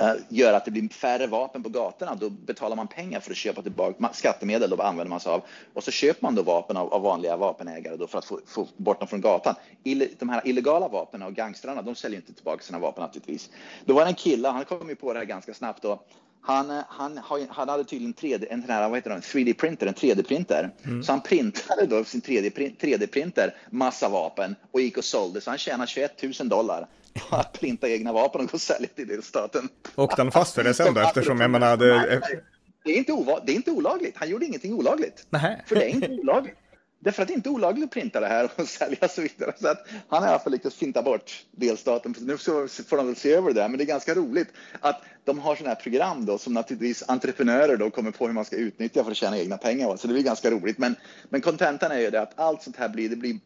Eh, 0.00 0.14
gör 0.28 0.52
att 0.52 0.64
det 0.64 0.70
blir 0.70 0.88
färre 0.88 1.26
vapen 1.26 1.62
på 1.62 1.68
gatorna, 1.68 2.14
då 2.14 2.30
betalar 2.30 2.76
man 2.76 2.88
pengar 2.88 3.20
för 3.20 3.30
att 3.30 3.36
köpa 3.36 3.62
tillbaka 3.62 4.10
skattemedel, 4.12 4.70
då 4.70 4.82
använder 4.82 5.10
man 5.10 5.20
sig 5.20 5.32
av. 5.32 5.42
Och 5.74 5.84
så 5.84 5.90
köper 5.90 6.22
man 6.22 6.34
då 6.34 6.42
vapen 6.42 6.76
av, 6.76 6.94
av 6.94 7.02
vanliga 7.02 7.36
vapenägare 7.36 7.96
då 7.96 8.06
för 8.06 8.18
att 8.18 8.24
få, 8.24 8.40
få, 8.46 8.68
bort 8.76 8.98
dem 8.98 9.08
från 9.08 9.20
gatan. 9.20 9.54
Ille, 9.84 10.08
de 10.18 10.28
här 10.28 10.42
illegala 10.44 10.88
vapnen 10.88 11.22
och 11.22 11.34
gangstrarna, 11.34 11.82
de 11.82 11.94
säljer 11.94 12.20
inte 12.20 12.32
tillbaka 12.32 12.62
sina 12.62 12.78
vapen 12.78 13.02
naturligtvis. 13.02 13.50
Då 13.84 13.94
var 13.94 14.02
det 14.02 14.08
en 14.08 14.14
kille, 14.14 14.48
han 14.48 14.64
kom 14.64 14.88
ju 14.88 14.94
på 14.94 15.12
det 15.12 15.18
här 15.18 15.26
ganska 15.26 15.54
snabbt 15.54 15.82
då 15.82 16.00
han, 16.46 16.82
han, 16.88 17.20
han 17.48 17.68
hade 17.68 17.84
tydligen 17.84 18.14
3D, 18.14 18.46
en, 18.50 18.62
här, 18.62 18.88
vad 18.88 18.98
heter 18.98 19.10
det, 19.10 19.16
3D-printer, 19.16 19.86
en 19.86 19.94
3D-printer. 19.94 20.70
Mm. 20.84 21.02
Så 21.02 21.12
han 21.12 21.20
printade 21.20 21.86
då 21.86 22.04
sin 22.04 22.20
3D-printer 22.20 23.54
massa 23.70 24.08
vapen 24.08 24.56
och 24.72 24.80
gick 24.80 24.96
och 24.96 25.04
sålde. 25.04 25.40
Så 25.40 25.50
han 25.50 25.58
tjänade 25.58 25.86
21 25.86 26.22
000 26.22 26.48
dollar 26.48 26.86
på 27.30 27.36
att 27.36 27.52
printa 27.52 27.88
egna 27.88 28.12
vapen 28.12 28.40
och 28.40 28.50
gå 28.50 28.54
och 28.54 28.60
sälja 28.60 28.88
till 28.94 29.08
delstaten. 29.08 29.68
Åkte 29.94 30.22
han 30.22 30.32
fast 30.32 30.54
för 30.54 30.64
det 30.64 30.74
sen 30.74 30.94
då? 30.94 31.00
Eftersom 31.00 31.40
jag 31.40 31.50
menar... 31.50 31.76
Det, 31.76 32.22
det, 32.84 32.90
är 32.90 32.96
inte 32.96 33.40
det 33.46 33.52
är 33.52 33.56
inte 33.56 33.70
olagligt. 33.70 34.16
Han 34.16 34.28
gjorde 34.28 34.46
ingenting 34.46 34.74
olagligt. 34.74 35.26
Nej. 35.30 35.62
För 35.66 35.74
det 35.74 35.84
är 35.84 35.88
inte 35.88 36.08
olagligt. 36.10 36.56
Därför 36.98 37.22
att 37.22 37.28
det 37.28 37.34
är 37.34 37.36
inte 37.36 37.48
olagligt 37.48 37.84
att 37.84 37.90
printa 37.90 38.20
det 38.20 38.26
här 38.26 38.50
och 38.56 38.68
sälja 38.68 38.98
och 39.00 39.10
så 39.10 39.22
vidare. 39.22 39.52
Så 39.60 39.68
att 39.68 39.86
han 40.08 40.22
har 40.22 40.28
i 40.28 40.30
alla 40.30 40.38
fall 40.38 40.52
lyckats 40.52 40.76
finta 40.76 41.02
bort 41.02 41.44
delstaten. 41.50 42.14
Nu 42.20 42.38
får 42.38 42.96
de 42.96 43.06
väl 43.06 43.16
se 43.16 43.32
över 43.32 43.48
det 43.48 43.60
där, 43.60 43.68
men 43.68 43.78
det 43.78 43.84
är 43.84 43.86
ganska 43.86 44.14
roligt 44.14 44.48
att 44.80 45.02
de 45.24 45.38
har 45.38 45.56
sådana 45.56 45.74
här 45.74 45.82
program 45.82 46.26
då 46.26 46.38
som 46.38 46.54
naturligtvis 46.54 47.04
entreprenörer 47.08 47.76
då 47.76 47.90
kommer 47.90 48.10
på 48.10 48.26
hur 48.26 48.34
man 48.34 48.44
ska 48.44 48.56
utnyttja 48.56 49.04
för 49.04 49.10
att 49.10 49.16
tjäna 49.16 49.38
egna 49.38 49.56
pengar. 49.56 49.96
Så 49.96 50.06
det 50.06 50.12
blir 50.12 50.22
ganska 50.22 50.50
roligt. 50.50 50.78
Men, 50.78 50.96
men 51.28 51.40
kontentan 51.40 51.92
är 51.92 51.98
ju 51.98 52.10
det 52.10 52.20
att 52.20 52.38
allt 52.38 52.62
sånt 52.62 52.76
här 52.76 52.88
blir, 52.88 53.08
det 53.08 53.16
blir 53.16 53.38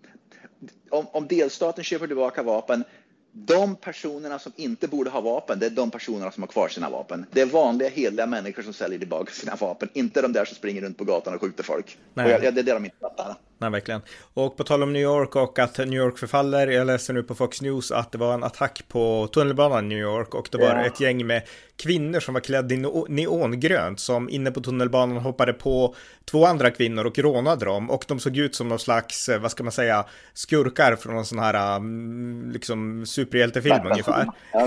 om, 0.90 1.06
om 1.12 1.26
delstaten 1.26 1.84
köper 1.84 2.06
tillbaka 2.06 2.42
vapen 2.42 2.84
de 3.32 3.76
personerna 3.76 4.38
som 4.38 4.52
inte 4.56 4.88
borde 4.88 5.10
ha 5.10 5.20
vapen, 5.20 5.58
det 5.58 5.66
är 5.66 5.70
de 5.70 5.90
personerna 5.90 6.30
som 6.30 6.42
har 6.42 6.48
kvar 6.48 6.68
sina 6.68 6.90
vapen. 6.90 7.26
Det 7.32 7.40
är 7.40 7.46
vanliga 7.46 7.88
hederliga 7.88 8.26
människor 8.26 8.62
som 8.62 8.72
säljer 8.72 8.98
tillbaka 8.98 9.32
sina 9.32 9.56
vapen, 9.56 9.88
inte 9.92 10.22
de 10.22 10.32
där 10.32 10.44
som 10.44 10.56
springer 10.56 10.82
runt 10.82 10.98
på 10.98 11.04
gatan 11.04 11.34
och 11.34 11.40
skjuter 11.40 11.62
folk. 11.62 11.98
Och 12.14 12.22
jag, 12.22 12.40
det 12.40 12.48
är 12.48 12.52
det 12.52 12.72
de 12.72 12.84
inte 12.84 12.96
fattar. 13.00 13.36
Nej, 13.60 13.70
verkligen. 13.70 14.00
Och 14.34 14.56
på 14.56 14.64
tal 14.64 14.82
om 14.82 14.92
New 14.92 15.02
York 15.02 15.36
och 15.36 15.58
att 15.58 15.78
New 15.78 15.94
York 15.94 16.18
förfaller, 16.18 16.66
jag 16.66 16.86
läser 16.86 17.14
nu 17.14 17.22
på 17.22 17.34
Fox 17.34 17.62
News 17.62 17.92
att 17.92 18.12
det 18.12 18.18
var 18.18 18.34
en 18.34 18.44
attack 18.44 18.84
på 18.88 19.28
tunnelbanan 19.32 19.84
i 19.84 19.88
New 19.88 19.98
York 19.98 20.34
och 20.34 20.48
det 20.50 20.58
var 20.58 20.66
ja. 20.66 20.86
ett 20.86 21.00
gäng 21.00 21.26
med 21.26 21.42
kvinnor 21.76 22.20
som 22.20 22.34
var 22.34 22.40
klädda 22.40 22.74
i 22.74 22.84
neongrönt 23.08 24.00
som 24.00 24.30
inne 24.30 24.50
på 24.50 24.60
tunnelbanan 24.60 25.16
hoppade 25.16 25.52
på 25.52 25.94
två 26.30 26.46
andra 26.46 26.70
kvinnor 26.70 27.06
och 27.06 27.18
rånade 27.18 27.64
dem 27.64 27.90
och 27.90 28.04
de 28.08 28.20
såg 28.20 28.36
ut 28.36 28.54
som 28.54 28.68
någon 28.68 28.78
slags, 28.78 29.28
eh, 29.28 29.40
vad 29.40 29.50
ska 29.50 29.62
man 29.62 29.72
säga, 29.72 30.06
skurkar 30.34 30.96
från 30.96 31.16
en 31.16 31.24
sån 31.24 31.38
här 31.38 31.76
mm, 31.76 32.50
liksom 32.52 33.06
superhjältefilm 33.06 33.86
ungefär. 33.86 34.26
Ja, 34.52 34.66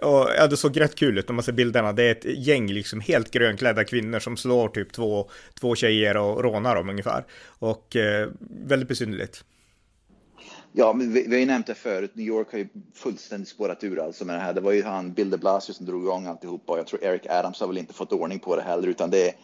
och 0.08 0.30
ja, 0.38 0.46
det 0.46 0.56
såg 0.56 0.80
rätt 0.80 0.94
kul 0.94 1.18
ut 1.18 1.28
när 1.28 1.34
man 1.34 1.44
ser 1.44 1.52
bilderna. 1.52 1.92
Det 1.92 2.02
är 2.02 2.12
ett 2.12 2.24
gäng 2.24 2.72
liksom 2.72 3.00
helt 3.00 3.30
grönklädda 3.30 3.84
kvinnor 3.84 4.18
som 4.18 4.36
slår 4.36 4.68
typ 4.68 4.92
två, 4.92 5.30
två 5.60 5.74
tjejer 5.74 6.16
och 6.16 6.44
rånar 6.44 6.76
dem 6.76 6.90
ungefär. 6.90 7.24
Och 7.60 7.96
eh, 7.96 8.28
väldigt 8.50 8.88
besynnerligt. 8.88 9.44
Ja, 10.72 10.92
men 10.92 11.12
vi, 11.12 11.26
vi 11.26 11.34
har 11.34 11.40
ju 11.40 11.46
nämnt 11.46 11.66
det 11.66 11.74
förut. 11.74 12.10
New 12.14 12.26
York 12.26 12.52
har 12.52 12.58
ju 12.58 12.68
fullständigt 12.94 13.48
spårat 13.48 13.84
ur 13.84 13.98
alltså 13.98 14.24
med 14.24 14.36
det 14.36 14.40
här. 14.40 14.52
Det 14.52 14.60
var 14.60 14.72
ju 14.72 14.82
han 14.82 15.12
Bill 15.12 15.30
de 15.30 15.36
Blasio 15.36 15.72
som 15.72 15.86
drog 15.86 16.02
igång 16.02 16.26
alltihopa 16.26 16.72
och 16.72 16.78
jag 16.78 16.86
tror 16.86 17.04
Eric 17.04 17.26
Adams 17.28 17.60
har 17.60 17.66
väl 17.66 17.78
inte 17.78 17.94
fått 17.94 18.12
ordning 18.12 18.38
på 18.38 18.56
det 18.56 18.62
heller 18.62 18.88
utan 18.88 19.10
det, 19.10 19.34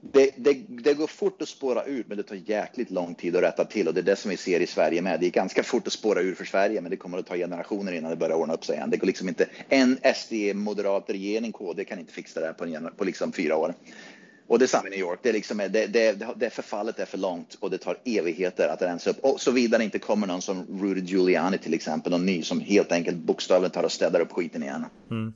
det, 0.00 0.30
det, 0.36 0.54
det, 0.68 0.94
går 0.94 1.06
fort 1.06 1.42
att 1.42 1.48
spåra 1.48 1.84
ur, 1.84 2.04
men 2.08 2.16
det 2.16 2.22
tar 2.22 2.34
jäkligt 2.34 2.90
lång 2.90 3.14
tid 3.14 3.36
att 3.36 3.42
rätta 3.42 3.64
till 3.64 3.88
och 3.88 3.94
det 3.94 4.00
är 4.00 4.04
det 4.04 4.16
som 4.16 4.30
vi 4.30 4.36
ser 4.36 4.60
i 4.60 4.66
Sverige 4.66 5.02
med. 5.02 5.20
Det 5.20 5.26
är 5.26 5.30
ganska 5.30 5.62
fort 5.62 5.86
att 5.86 5.92
spåra 5.92 6.20
ur 6.20 6.34
för 6.34 6.44
Sverige 6.44 6.80
men 6.80 6.90
det 6.90 6.96
kommer 6.96 7.18
att 7.18 7.26
ta 7.26 7.36
generationer 7.36 7.92
innan 7.92 8.10
det 8.10 8.16
börjar 8.16 8.36
ordna 8.36 8.54
upp 8.54 8.64
sig 8.64 8.76
igen. 8.76 8.90
Det 8.90 8.96
går 8.96 9.06
liksom 9.06 9.28
inte, 9.28 9.48
en 9.68 9.98
SD 10.14 10.32
moderat 10.54 11.04
regering, 11.10 11.52
KD 11.52 11.84
kan 11.84 11.98
inte 11.98 12.12
fixa 12.12 12.40
det 12.40 12.46
här 12.46 12.52
på, 12.52 12.64
en, 12.64 12.90
på 12.96 13.04
liksom 13.04 13.32
fyra 13.32 13.56
år. 13.56 13.74
Och 14.46 14.58
det 14.58 14.64
är 14.64 14.66
samma 14.66 14.86
i 14.86 14.90
New 14.90 14.98
York. 14.98 15.18
Det, 15.22 15.28
är 15.28 15.32
liksom, 15.32 15.58
det, 15.58 15.86
det, 15.86 16.26
det 16.36 16.50
förfallet 16.50 16.98
är 16.98 17.06
för 17.06 17.18
långt 17.18 17.56
och 17.60 17.70
det 17.70 17.78
tar 17.78 17.96
evigheter 18.04 18.68
att 18.68 18.82
rensa 18.82 19.10
upp. 19.10 19.18
Och 19.18 19.40
såvida 19.40 19.78
det 19.78 19.84
inte 19.84 19.98
kommer 19.98 20.26
någon 20.26 20.42
som 20.42 20.66
Rudy 20.82 21.00
Giuliani 21.00 21.58
till 21.58 21.74
exempel, 21.74 22.12
någon 22.12 22.26
ny 22.26 22.42
som 22.42 22.60
helt 22.60 22.92
enkelt 22.92 23.16
bokstavligen 23.16 23.70
tar 23.70 23.82
och 23.82 23.92
städar 23.92 24.20
upp 24.20 24.32
skiten 24.32 24.62
igen. 24.62 24.84
Mm. 25.10 25.32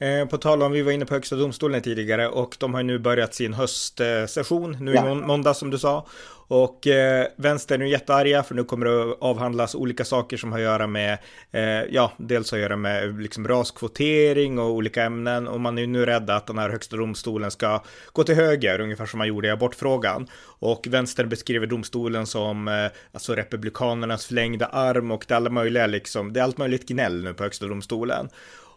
Eh, 0.00 0.26
på 0.26 0.38
tal 0.38 0.62
om, 0.62 0.72
vi 0.72 0.82
var 0.82 0.92
inne 0.92 1.06
på 1.06 1.14
Högsta 1.14 1.36
domstolen 1.36 1.82
tidigare 1.82 2.28
och 2.28 2.56
de 2.58 2.74
har 2.74 2.82
nu 2.82 2.98
börjat 2.98 3.34
sin 3.34 3.54
höstsession 3.54 4.76
nu 4.80 4.94
ja. 4.94 5.12
i 5.12 5.14
måndag 5.14 5.54
som 5.54 5.70
du 5.70 5.78
sa. 5.78 6.06
Och 6.50 6.86
eh, 6.86 7.26
vänstern 7.36 7.82
är 7.82 7.86
jättearga 7.86 8.42
för 8.42 8.54
nu 8.54 8.64
kommer 8.64 8.86
det 8.86 9.02
att 9.02 9.18
avhandlas 9.20 9.74
olika 9.74 10.04
saker 10.04 10.36
som 10.36 10.52
har 10.52 10.58
att 10.58 10.64
göra 10.64 10.86
med, 10.86 11.18
eh, 11.50 11.62
ja, 11.90 12.12
dels 12.16 12.50
har 12.50 12.58
att 12.58 12.62
göra 12.62 12.76
med 12.76 13.22
liksom 13.22 13.48
raskvotering 13.48 14.58
och 14.58 14.70
olika 14.70 15.04
ämnen 15.04 15.48
och 15.48 15.60
man 15.60 15.78
är 15.78 15.86
nu 15.86 16.06
rädd 16.06 16.30
att 16.30 16.46
den 16.46 16.58
här 16.58 16.70
högsta 16.70 16.96
domstolen 16.96 17.50
ska 17.50 17.82
gå 18.12 18.24
till 18.24 18.34
höger, 18.34 18.80
ungefär 18.80 19.06
som 19.06 19.18
man 19.18 19.28
gjorde 19.28 19.48
i 19.48 19.50
abortfrågan. 19.50 20.26
Och 20.42 20.86
vänstern 20.90 21.28
beskriver 21.28 21.66
domstolen 21.66 22.26
som 22.26 22.68
eh, 22.68 22.86
alltså 23.12 23.34
republikanernas 23.34 24.26
förlängda 24.26 24.66
arm 24.66 25.10
och 25.10 25.24
det 25.28 25.34
är 25.34 25.36
alla 25.36 25.50
möjliga 25.50 25.86
liksom, 25.86 26.32
det 26.32 26.40
är 26.40 26.44
allt 26.44 26.58
möjligt 26.58 26.88
gnäll 26.88 27.24
nu 27.24 27.34
på 27.34 27.42
högsta 27.42 27.66
domstolen. 27.66 28.28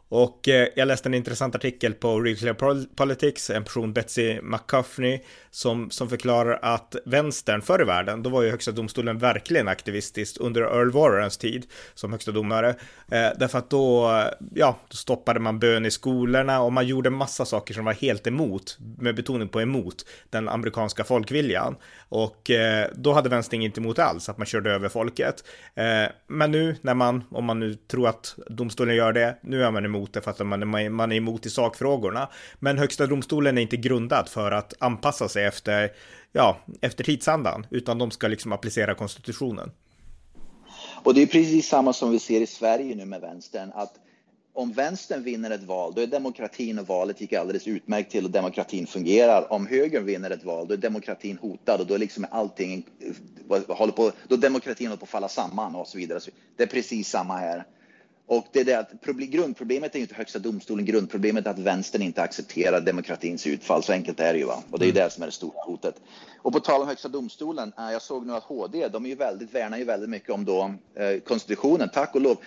Och 0.09 0.49
eh, 0.49 0.67
jag 0.75 0.87
läste 0.87 1.09
en 1.09 1.13
intressant 1.13 1.55
artikel 1.55 1.93
på 1.93 2.19
Real 2.19 2.85
Politics, 2.95 3.49
en 3.49 3.63
person, 3.63 3.93
Betsy 3.93 4.41
McCuffney, 4.41 5.19
som, 5.51 5.91
som 5.91 6.09
förklarar 6.09 6.59
att 6.61 6.95
vänstern 7.05 7.61
förr 7.61 7.81
i 7.81 7.85
världen, 7.85 8.23
då 8.23 8.29
var 8.29 8.41
ju 8.41 8.49
högsta 8.49 8.71
domstolen 8.71 9.17
verkligen 9.17 9.67
aktivistiskt 9.67 10.37
under 10.37 10.61
Earl 10.61 10.91
Warrens 10.91 11.37
tid 11.37 11.65
som 11.93 12.11
högsta 12.11 12.31
domare. 12.31 12.69
Eh, 13.11 13.29
därför 13.39 13.57
att 13.57 13.69
då, 13.69 14.11
ja, 14.55 14.77
då 14.89 14.95
stoppade 14.95 15.39
man 15.39 15.59
bön 15.59 15.85
i 15.85 15.91
skolorna 15.91 16.61
och 16.61 16.73
man 16.73 16.87
gjorde 16.87 17.09
massa 17.09 17.45
saker 17.45 17.73
som 17.73 17.85
var 17.85 17.93
helt 17.93 18.27
emot, 18.27 18.77
med 18.97 19.15
betoning 19.15 19.47
på 19.47 19.61
emot, 19.61 20.05
den 20.29 20.49
amerikanska 20.49 21.03
folkviljan. 21.03 21.75
Och 22.09 22.49
eh, 22.49 22.87
då 22.95 23.13
hade 23.13 23.29
vänstern 23.29 23.61
inte 23.61 23.79
emot 23.79 23.99
alls, 23.99 24.29
att 24.29 24.37
man 24.37 24.47
körde 24.47 24.71
över 24.71 24.89
folket. 24.89 25.43
Eh, 25.75 26.11
men 26.27 26.51
nu, 26.51 26.75
när 26.81 26.93
man, 26.93 27.23
om 27.29 27.45
man 27.45 27.59
nu 27.59 27.75
tror 27.75 28.07
att 28.07 28.35
domstolen 28.47 28.95
gör 28.95 29.13
det, 29.13 29.37
nu 29.41 29.63
är 29.63 29.71
man 29.71 29.85
emot 29.95 30.13
det 30.13 30.21
för 30.21 30.31
att 30.31 30.47
man 30.47 30.73
är, 30.73 30.89
man 30.89 31.11
är 31.11 31.15
emot 31.15 31.45
i 31.45 31.49
sakfrågorna. 31.49 32.29
Men 32.59 32.77
högsta 32.77 33.07
domstolen 33.07 33.57
är 33.57 33.61
inte 33.61 33.77
grundad 33.77 34.29
för 34.29 34.51
att 34.51 34.73
anpassa 34.79 35.29
sig 35.29 35.45
efter, 35.45 35.91
ja, 36.31 36.57
efter 36.81 37.03
tidsandan, 37.03 37.67
utan 37.69 37.97
de 37.97 38.11
ska 38.11 38.27
liksom 38.27 38.51
applicera 38.51 38.95
konstitutionen. 38.95 39.71
Och 41.03 41.13
det 41.13 41.21
är 41.21 41.27
precis 41.27 41.67
samma 41.67 41.93
som 41.93 42.11
vi 42.11 42.19
ser 42.19 42.41
i 42.41 42.47
Sverige 42.47 42.95
nu 42.95 43.05
med 43.05 43.21
vänstern, 43.21 43.71
att 43.75 43.93
om 44.55 44.71
vänstern 44.71 45.23
vinner 45.23 45.51
ett 45.51 45.63
val, 45.63 45.93
då 45.95 46.01
är 46.01 46.07
demokratin 46.07 46.79
och 46.79 46.87
valet 46.87 47.21
gick 47.21 47.33
alldeles 47.33 47.67
utmärkt 47.67 48.11
till 48.11 48.25
och 48.25 48.31
demokratin 48.31 48.87
fungerar. 48.87 49.53
Om 49.53 49.67
högern 49.67 50.05
vinner 50.05 50.31
ett 50.31 50.43
val, 50.43 50.67
då 50.67 50.73
är 50.73 50.77
demokratin 50.77 51.37
hotad 51.41 51.81
och 51.81 51.87
då 51.87 51.93
är 51.93 51.97
liksom 51.97 52.25
allting, 52.31 52.85
eh, 53.49 53.75
håller 53.75 53.93
på, 53.93 54.11
då 54.27 54.35
demokratin 54.35 54.87
håller 54.87 54.99
på 54.99 55.03
att 55.03 55.09
falla 55.09 55.29
samman 55.29 55.75
och 55.75 55.87
så 55.87 55.97
vidare. 55.97 56.19
Det 56.57 56.63
är 56.63 56.67
precis 56.67 57.09
samma 57.09 57.37
här. 57.37 57.63
Och 58.37 58.47
det 58.51 58.59
är 58.59 58.65
det 58.65 58.79
att 58.79 58.91
grundproblemet 59.05 59.95
är 59.95 59.99
inte 59.99 60.15
högsta 60.15 60.39
domstolen, 60.39 60.85
grundproblemet 60.85 61.45
är 61.45 61.49
att 61.49 61.59
vänstern 61.59 62.01
inte 62.01 62.21
accepterar 62.21 62.81
demokratins 62.81 63.47
utfall. 63.47 63.83
Så 63.83 63.93
enkelt 63.93 64.19
är 64.19 64.33
det 64.33 64.39
ju. 64.39 64.45
Va? 64.45 64.63
Och 64.71 64.79
det 64.79 64.85
är 64.85 64.89
mm. 64.89 65.03
det 65.03 65.09
som 65.09 65.23
är 65.23 65.27
det 65.27 65.31
stora 65.31 65.61
hotet. 65.65 65.95
Och 66.37 66.53
på 66.53 66.59
tal 66.59 66.81
om 66.81 66.87
högsta 66.87 67.07
domstolen, 67.07 67.73
eh, 67.77 67.91
jag 67.91 68.01
såg 68.01 68.25
nu 68.25 68.33
att 68.33 68.43
HD, 68.43 68.87
de 68.87 69.05
är 69.05 69.09
ju 69.09 69.15
väldigt, 69.15 69.55
värnar 69.55 69.77
ju 69.77 69.83
väldigt 69.83 70.09
mycket 70.09 70.29
om 70.29 70.45
då, 70.45 70.73
eh, 70.95 71.19
konstitutionen, 71.19 71.89
tack 71.93 72.15
och 72.15 72.21
lov. 72.21 72.37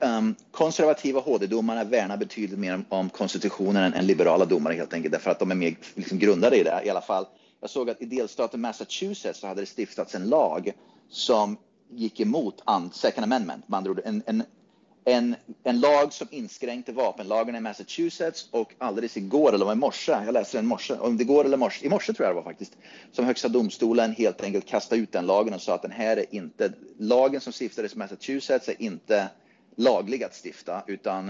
Um, 0.00 0.34
konservativa 0.50 1.20
HD-domarna 1.20 1.84
värnar 1.84 2.16
betydligt 2.16 2.58
mer 2.58 2.84
om 2.88 3.10
konstitutionen 3.10 3.84
än, 3.84 3.94
än, 3.94 4.06
liberala 4.06 4.44
domare 4.44 4.74
helt 4.74 4.94
enkelt, 4.94 5.12
därför 5.12 5.30
att 5.30 5.38
de 5.38 5.50
är 5.50 5.54
mer 5.54 5.76
liksom, 5.94 6.18
grundade 6.18 6.56
i 6.56 6.62
det 6.62 6.82
i 6.84 6.90
alla 6.90 7.00
fall. 7.00 7.26
Jag 7.60 7.70
såg 7.70 7.90
att 7.90 8.02
i 8.02 8.04
delstaten 8.06 8.60
Massachusetts 8.60 9.40
så 9.40 9.46
hade 9.46 9.62
det 9.62 9.66
stiftats 9.66 10.14
en 10.14 10.28
lag 10.28 10.72
som 11.10 11.56
gick 11.90 12.20
emot 12.20 12.62
Second 12.92 13.24
Amendment, 13.24 13.68
med 13.68 13.78
andra 13.78 13.90
ord 13.90 14.00
en, 14.04 14.22
en 14.26 14.42
en, 15.08 15.36
en 15.64 15.80
lag 15.80 16.12
som 16.12 16.28
inskränkte 16.30 16.92
vapenlagen 16.92 17.56
i 17.56 17.60
Massachusetts 17.60 18.48
och 18.50 18.74
alldeles 18.78 19.16
igår, 19.16 19.54
eller 19.54 19.64
var 19.64 19.72
i 19.72 19.76
morse, 19.76 20.12
jag 20.12 20.32
läste 20.32 20.58
den 20.58 20.64
i 20.64 20.68
morse, 20.68 20.94
om 20.94 21.16
det 21.16 21.24
går 21.24 21.44
eller 21.44 21.56
morse, 21.56 21.86
i 21.86 21.88
morse 21.88 22.12
tror 22.12 22.26
jag 22.26 22.36
det 22.36 22.40
var 22.40 22.50
faktiskt, 22.50 22.76
som 23.12 23.24
högsta 23.24 23.48
domstolen 23.48 24.12
helt 24.12 24.42
enkelt 24.42 24.66
kastade 24.66 25.00
ut 25.00 25.12
den 25.12 25.26
lagen 25.26 25.54
och 25.54 25.62
sa 25.62 25.74
att 25.74 25.82
den 25.82 25.90
här 25.90 26.16
är 26.16 26.34
inte, 26.34 26.72
lagen 26.98 27.40
som 27.40 27.52
stiftades 27.52 27.94
i 27.94 27.98
Massachusetts 27.98 28.68
är 28.68 28.82
inte 28.82 29.28
laglig 29.76 30.24
att 30.24 30.34
stifta 30.44 30.82
utan 30.86 31.28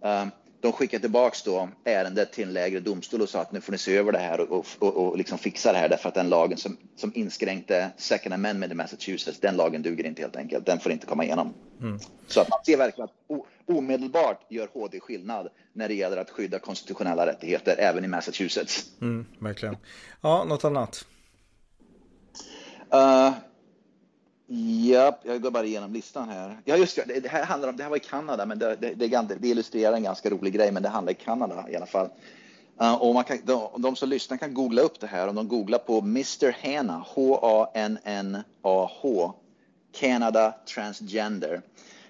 um, 0.00 0.30
de 0.60 0.72
skickade 0.72 1.00
tillbaks 1.00 1.42
då 1.42 1.68
ärendet 1.84 2.32
till 2.32 2.44
en 2.44 2.52
lägre 2.52 2.80
domstol 2.80 3.22
och 3.22 3.28
sa 3.28 3.40
att 3.40 3.52
nu 3.52 3.60
får 3.60 3.72
ni 3.72 3.78
se 3.78 3.96
över 3.96 4.12
det 4.12 4.18
här 4.18 4.40
och, 4.40 4.66
och, 4.78 4.96
och 4.96 5.18
liksom 5.18 5.38
fixa 5.38 5.72
det 5.72 5.78
här 5.78 5.88
därför 5.88 6.08
att 6.08 6.14
den 6.14 6.28
lagen 6.28 6.58
som, 6.58 6.76
som 6.96 7.12
inskränkte 7.14 7.90
second 7.96 8.34
amendment 8.34 8.72
i 8.72 8.74
Massachusetts, 8.74 9.40
den 9.40 9.56
lagen 9.56 9.82
duger 9.82 10.06
inte 10.06 10.22
helt 10.22 10.36
enkelt. 10.36 10.66
Den 10.66 10.80
får 10.80 10.92
inte 10.92 11.06
komma 11.06 11.24
igenom. 11.24 11.54
Mm. 11.80 11.98
Så 12.26 12.40
att 12.40 12.48
man 12.48 12.58
ser 12.66 12.76
verkligen 12.76 13.08
att 13.08 13.46
omedelbart 13.66 14.40
gör 14.48 14.68
HD 14.74 15.00
skillnad 15.00 15.48
när 15.72 15.88
det 15.88 15.94
gäller 15.94 16.16
att 16.16 16.30
skydda 16.30 16.58
konstitutionella 16.58 17.26
rättigheter 17.26 17.76
även 17.78 18.04
i 18.04 18.08
Massachusetts. 18.08 18.86
Mm, 19.00 19.26
verkligen. 19.38 19.76
Ja, 20.20 20.44
något 20.44 20.64
annat? 20.64 21.04
Uh, 22.94 23.32
Ja, 24.50 25.18
jag 25.22 25.42
går 25.42 25.50
bara 25.50 25.64
igenom 25.64 25.92
listan 25.92 26.28
här. 26.28 26.58
Ja, 26.64 26.76
just 26.76 26.96
det. 26.96 27.20
Det 27.20 27.28
här 27.28 27.44
handlar 27.44 27.68
om, 27.68 27.76
det 27.76 27.82
här 27.82 27.90
var 27.90 27.96
i 27.96 28.00
Kanada, 28.00 28.46
men 28.46 28.58
det, 28.58 28.76
det, 28.76 28.94
det, 28.94 29.36
det 29.40 29.48
illustrerar 29.48 29.94
en 29.94 30.02
ganska 30.02 30.30
rolig 30.30 30.52
grej, 30.52 30.72
men 30.72 30.82
det 30.82 30.88
handlar 30.88 31.12
i 31.12 31.16
Kanada 31.16 31.66
i 31.70 31.76
alla 31.76 31.86
fall. 31.86 32.08
Uh, 32.82 32.94
och 32.94 33.14
man 33.14 33.24
kan, 33.24 33.38
de, 33.44 33.68
de, 33.76 33.96
som 33.96 34.08
lyssnar 34.08 34.36
kan 34.36 34.54
googla 34.54 34.82
upp 34.82 35.00
det 35.00 35.06
här. 35.06 35.28
Om 35.28 35.34
de 35.34 35.48
googlar 35.48 35.78
på 35.78 35.98
Mr 35.98 36.56
Hanna, 36.62 37.04
H-A-N-N-A-H, 37.06 38.14
Canada 39.92 40.54
Transgender. 40.74 41.62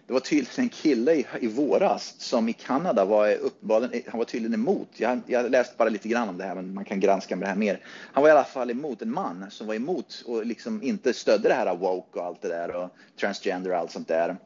det 0.07 0.13
var 0.13 0.21
tydligen 0.21 0.65
en 0.65 0.69
kille 0.69 1.13
i, 1.13 1.27
i 1.41 1.47
våras 1.47 2.15
som 2.19 2.49
i 2.49 2.53
Kanada 2.53 3.05
var 3.05 3.35
uppenbarligen, 3.35 3.93
eh, 3.93 4.03
han 4.11 4.19
var 4.19 4.25
tydligen 4.25 4.55
emot. 4.55 4.89
Jag, 4.97 5.21
jag 5.27 5.51
läste 5.51 5.75
bara 5.77 5.89
lite 5.89 6.09
grann 6.09 6.29
om 6.29 6.39
det 6.39 6.45
här, 6.45 6.55
men 6.55 6.75
man 6.75 6.85
kan 6.85 7.01
granska 7.01 7.37
med 7.37 7.47
det 7.47 7.51
här 7.51 7.57
mer. 7.57 7.81
Han 8.13 8.23
var 8.23 8.29
i 8.29 8.33
alla 8.33 8.45
fall 8.45 8.71
emot 8.71 9.03
en 9.03 9.13
man 9.13 9.47
som 9.51 9.67
var 9.67 9.75
emot 9.75 10.23
och 10.27 10.47
liksom 10.47 10.83
inte 10.83 11.13
stödde 11.13 11.49
det 11.49 11.55
här 11.55 11.77
woke 11.77 12.19
och 12.19 12.27
allt 12.27 12.43
det 12.43 12.49
där 12.49 12.77
och 12.77 12.91
transgender 13.21 13.71
och 13.71 13.77
allt 13.77 13.93
sånt 13.93 14.09
där. 14.09 14.37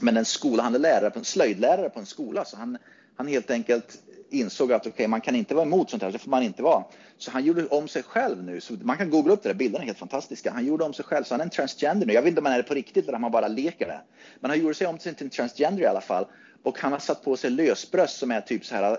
Men 0.00 0.16
en 0.16 0.24
skola, 0.24 0.62
han 0.62 0.74
är 0.74 0.78
lärare 0.78 1.10
på 1.10 1.18
en 1.18 1.24
slöjdlärare 1.24 1.90
på 1.90 2.00
en 2.00 2.06
skola, 2.06 2.44
så 2.44 2.56
han, 2.56 2.78
han 3.16 3.26
helt 3.26 3.50
enkelt 3.50 3.98
insåg 4.32 4.72
att 4.72 4.86
okay, 4.86 5.06
man 5.06 5.20
kan 5.20 5.36
inte 5.36 5.54
vara 5.54 5.66
emot 5.66 5.90
sånt 5.90 6.02
här, 6.02 6.12
det 6.12 6.18
får 6.18 6.30
man 6.30 6.42
inte 6.42 6.62
vara. 6.62 6.84
Så 7.18 7.30
han 7.30 7.44
gjorde 7.44 7.66
om 7.66 7.88
sig 7.88 8.02
själv 8.02 8.44
nu. 8.44 8.60
Så 8.60 8.74
man 8.82 8.96
kan 8.96 9.10
googla 9.10 9.32
upp 9.32 9.42
det 9.42 9.48
där, 9.48 9.54
bilderna 9.54 9.82
är 9.82 9.86
helt 9.86 9.98
fantastiska. 9.98 10.50
Han 10.50 10.66
gjorde 10.66 10.84
om 10.84 10.92
sig 10.92 11.04
själv, 11.04 11.24
så 11.24 11.34
han 11.34 11.40
är 11.40 11.44
en 11.44 11.50
transgender 11.50 12.06
nu. 12.06 12.12
Jag 12.12 12.22
vet 12.22 12.28
inte 12.28 12.40
om 12.40 12.46
han 12.46 12.54
är 12.54 12.58
det 12.58 12.68
på 12.68 12.74
riktigt 12.74 13.08
eller 13.08 13.16
om 13.16 13.22
han 13.22 13.32
bara 13.32 13.48
leker 13.48 13.86
det. 13.86 14.00
Men 14.40 14.50
han 14.50 14.60
gjorde 14.60 14.74
sig 14.74 14.86
om 14.86 14.98
sig 14.98 15.14
till 15.14 15.26
en 15.26 15.30
transgender 15.30 15.82
i 15.82 15.86
alla 15.86 16.00
fall. 16.00 16.26
Och 16.64 16.78
han 16.78 16.92
har 16.92 16.98
satt 16.98 17.24
på 17.24 17.36
sig 17.36 17.50
lösbröst 17.50 18.18
som 18.18 18.30
är 18.30 18.40
typ 18.40 18.66
så 18.66 18.74
här 18.74 18.90
eh, 18.92 18.96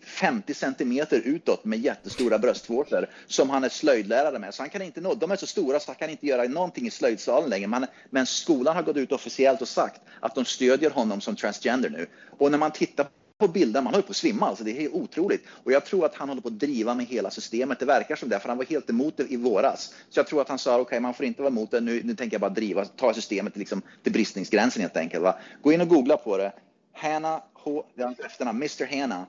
50 0.00 0.54
centimeter 0.54 1.20
utåt 1.24 1.64
med 1.64 1.78
jättestora 1.78 2.38
bröstvårtor 2.38 3.06
som 3.26 3.50
han 3.50 3.64
är 3.64 3.68
slöjdlärare 3.68 4.38
med. 4.38 4.54
Så 4.54 4.62
han 4.62 4.70
kan 4.70 4.82
inte 4.82 5.00
nå, 5.00 5.14
de 5.14 5.30
är 5.30 5.36
så 5.36 5.46
stora 5.46 5.80
så 5.80 5.90
han 5.90 5.96
kan 5.96 6.10
inte 6.10 6.26
göra 6.26 6.44
någonting 6.44 6.86
i 6.86 6.90
slöjdsalen 6.90 7.50
längre. 7.50 7.66
Men, 7.66 7.86
men 8.10 8.26
skolan 8.26 8.76
har 8.76 8.82
gått 8.82 8.96
ut 8.96 9.12
officiellt 9.12 9.62
och 9.62 9.68
sagt 9.68 10.00
att 10.20 10.34
de 10.34 10.44
stödjer 10.44 10.90
honom 10.90 11.20
som 11.20 11.36
transgender 11.36 11.90
nu. 11.90 12.06
Och 12.38 12.50
när 12.50 12.58
man 12.58 12.70
tittar 12.70 13.06
på 13.38 13.48
bilder, 13.48 13.82
man 13.82 13.94
håller 13.94 14.06
på 14.06 14.10
att 14.10 14.16
svimma 14.16 14.48
alltså. 14.48 14.64
Det 14.64 14.84
är 14.84 14.94
otroligt. 14.94 15.44
Och 15.64 15.72
jag 15.72 15.84
tror 15.84 16.06
att 16.06 16.14
han 16.14 16.28
håller 16.28 16.42
på 16.42 16.48
att 16.48 16.58
driva 16.58 16.94
med 16.94 17.06
hela 17.06 17.30
systemet. 17.30 17.78
Det 17.78 17.86
verkar 17.86 18.16
som 18.16 18.28
det, 18.28 18.40
för 18.40 18.48
han 18.48 18.58
var 18.58 18.64
helt 18.64 18.90
emot 18.90 19.16
det 19.16 19.32
i 19.32 19.36
våras. 19.36 19.94
Så 20.10 20.18
jag 20.18 20.26
tror 20.26 20.40
att 20.40 20.48
han 20.48 20.58
sa, 20.58 20.74
okej, 20.74 20.82
okay, 20.82 21.00
man 21.00 21.14
får 21.14 21.26
inte 21.26 21.42
vara 21.42 21.50
emot 21.50 21.70
det. 21.70 21.80
Nu, 21.80 22.02
nu 22.04 22.14
tänker 22.14 22.34
jag 22.34 22.40
bara 22.40 22.50
driva, 22.50 22.84
ta 22.84 23.14
systemet 23.14 23.52
till, 23.52 23.60
liksom, 23.60 23.82
till 24.02 24.12
bristningsgränsen 24.12 24.82
helt 24.82 24.96
enkelt. 24.96 25.22
Va? 25.22 25.38
Gå 25.62 25.72
in 25.72 25.80
och 25.80 25.88
googla 25.88 26.16
på 26.16 26.36
det. 26.36 26.52
Hanna, 26.92 27.42
H, 27.52 27.84
efternamn, 28.24 28.58
Mr 28.58 29.00
Hanna, 29.00 29.26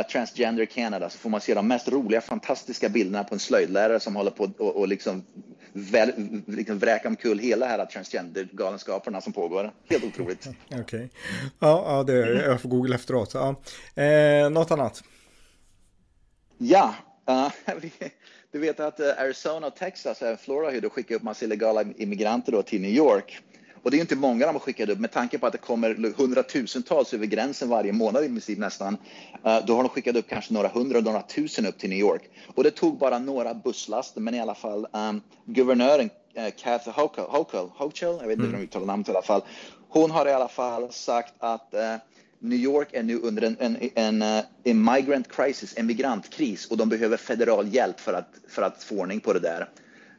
Transgender 0.00 0.64
Canada, 0.64 1.10
så 1.10 1.18
får 1.18 1.30
man 1.30 1.40
se 1.40 1.54
de 1.54 1.68
mest 1.68 1.88
roliga, 1.88 2.20
fantastiska 2.20 2.88
bilderna 2.88 3.24
på 3.24 3.34
en 3.34 3.38
slöjdlärare 3.38 4.00
som 4.00 4.16
håller 4.16 4.30
på 4.30 4.50
och, 4.58 4.76
och 4.76 4.88
liksom, 4.88 5.24
väl, 5.72 6.12
liksom 6.46 6.78
vräka 6.78 7.08
omkull 7.08 7.38
hela 7.38 7.66
här 7.66 7.86
transgender-galenskaperna 7.86 9.20
som 9.20 9.32
pågår. 9.32 9.72
Helt 9.88 10.04
otroligt. 10.04 10.48
Okej. 10.66 10.80
Okay. 10.80 11.08
Ja, 11.58 11.84
ja 11.86 12.02
det, 12.02 12.44
jag 12.44 12.60
får 12.60 12.68
googla 12.68 12.94
efteråt. 12.94 13.34
Ja. 13.34 13.54
Eh, 14.02 14.50
något 14.50 14.70
annat? 14.70 15.02
Ja, 16.58 16.94
uh, 17.30 17.82
du 18.52 18.58
vet 18.58 18.80
att 18.80 19.00
uh, 19.00 19.06
Arizona 19.18 19.66
och 19.66 19.76
Texas, 19.76 20.22
Florida, 20.40 20.86
har 20.86 20.88
skickat 20.88 21.16
upp 21.16 21.22
massa 21.22 21.44
illegala 21.44 21.82
immigranter 21.96 22.52
då 22.52 22.62
till 22.62 22.80
New 22.80 22.90
York. 22.90 23.42
Och 23.82 23.90
det 23.90 23.96
är 23.96 24.00
inte 24.00 24.16
många 24.16 24.46
de 24.46 24.52
har 24.52 24.60
skickat 24.60 24.88
upp 24.88 24.98
med 24.98 25.10
tanke 25.10 25.38
på 25.38 25.46
att 25.46 25.52
det 25.52 25.58
kommer 25.58 26.14
hundratusentals 26.16 27.14
över 27.14 27.26
gränsen 27.26 27.68
varje 27.68 27.92
månad 27.92 28.24
i 28.24 28.28
princip 28.28 28.58
nästan. 28.58 28.96
Uh, 29.46 29.66
då 29.66 29.76
har 29.76 29.82
de 29.82 29.88
skickat 29.88 30.16
upp 30.16 30.28
kanske 30.28 30.54
några 30.54 30.68
hundra, 30.68 31.00
några 31.00 31.22
tusen 31.22 31.66
upp 31.66 31.78
till 31.78 31.90
New 31.90 31.98
York. 31.98 32.22
Och 32.54 32.64
det 32.64 32.70
tog 32.70 32.98
bara 32.98 33.18
några 33.18 33.54
busslaster, 33.54 34.20
men 34.20 34.34
i 34.34 34.40
alla 34.40 34.54
fall 34.54 34.86
um, 34.92 35.22
guvernören 35.44 36.10
uh, 36.38 36.48
Kathy 36.56 36.90
Hochul, 36.90 37.24
Hochul, 37.24 37.68
Hochul, 37.74 38.16
jag 38.20 38.28
vet 38.28 38.38
inte 38.38 38.46
hur 38.46 38.52
de 38.52 38.62
uttalar 38.62 38.86
namnet 38.86 39.08
i 39.08 39.10
alla 39.10 39.22
fall. 39.22 39.42
Hon 39.88 40.10
har 40.10 40.26
i 40.26 40.32
alla 40.32 40.48
fall 40.48 40.92
sagt 40.92 41.34
att 41.38 41.74
uh, 41.74 41.96
New 42.38 42.58
York 42.58 42.88
är 42.92 43.02
nu 43.02 43.18
under 43.18 43.42
en, 43.42 43.56
en, 43.60 43.76
en, 43.94 44.42
en 44.64 44.84
migrant 44.84 45.32
crisis, 45.32 45.74
en 45.76 45.86
migrantkris 45.86 46.66
och 46.66 46.76
de 46.76 46.88
behöver 46.88 47.16
federal 47.16 47.74
hjälp 47.74 48.00
för 48.00 48.12
att, 48.12 48.28
för 48.48 48.62
att 48.62 48.82
få 48.82 48.94
ordning 48.94 49.20
på 49.20 49.32
det 49.32 49.40
där. 49.40 49.68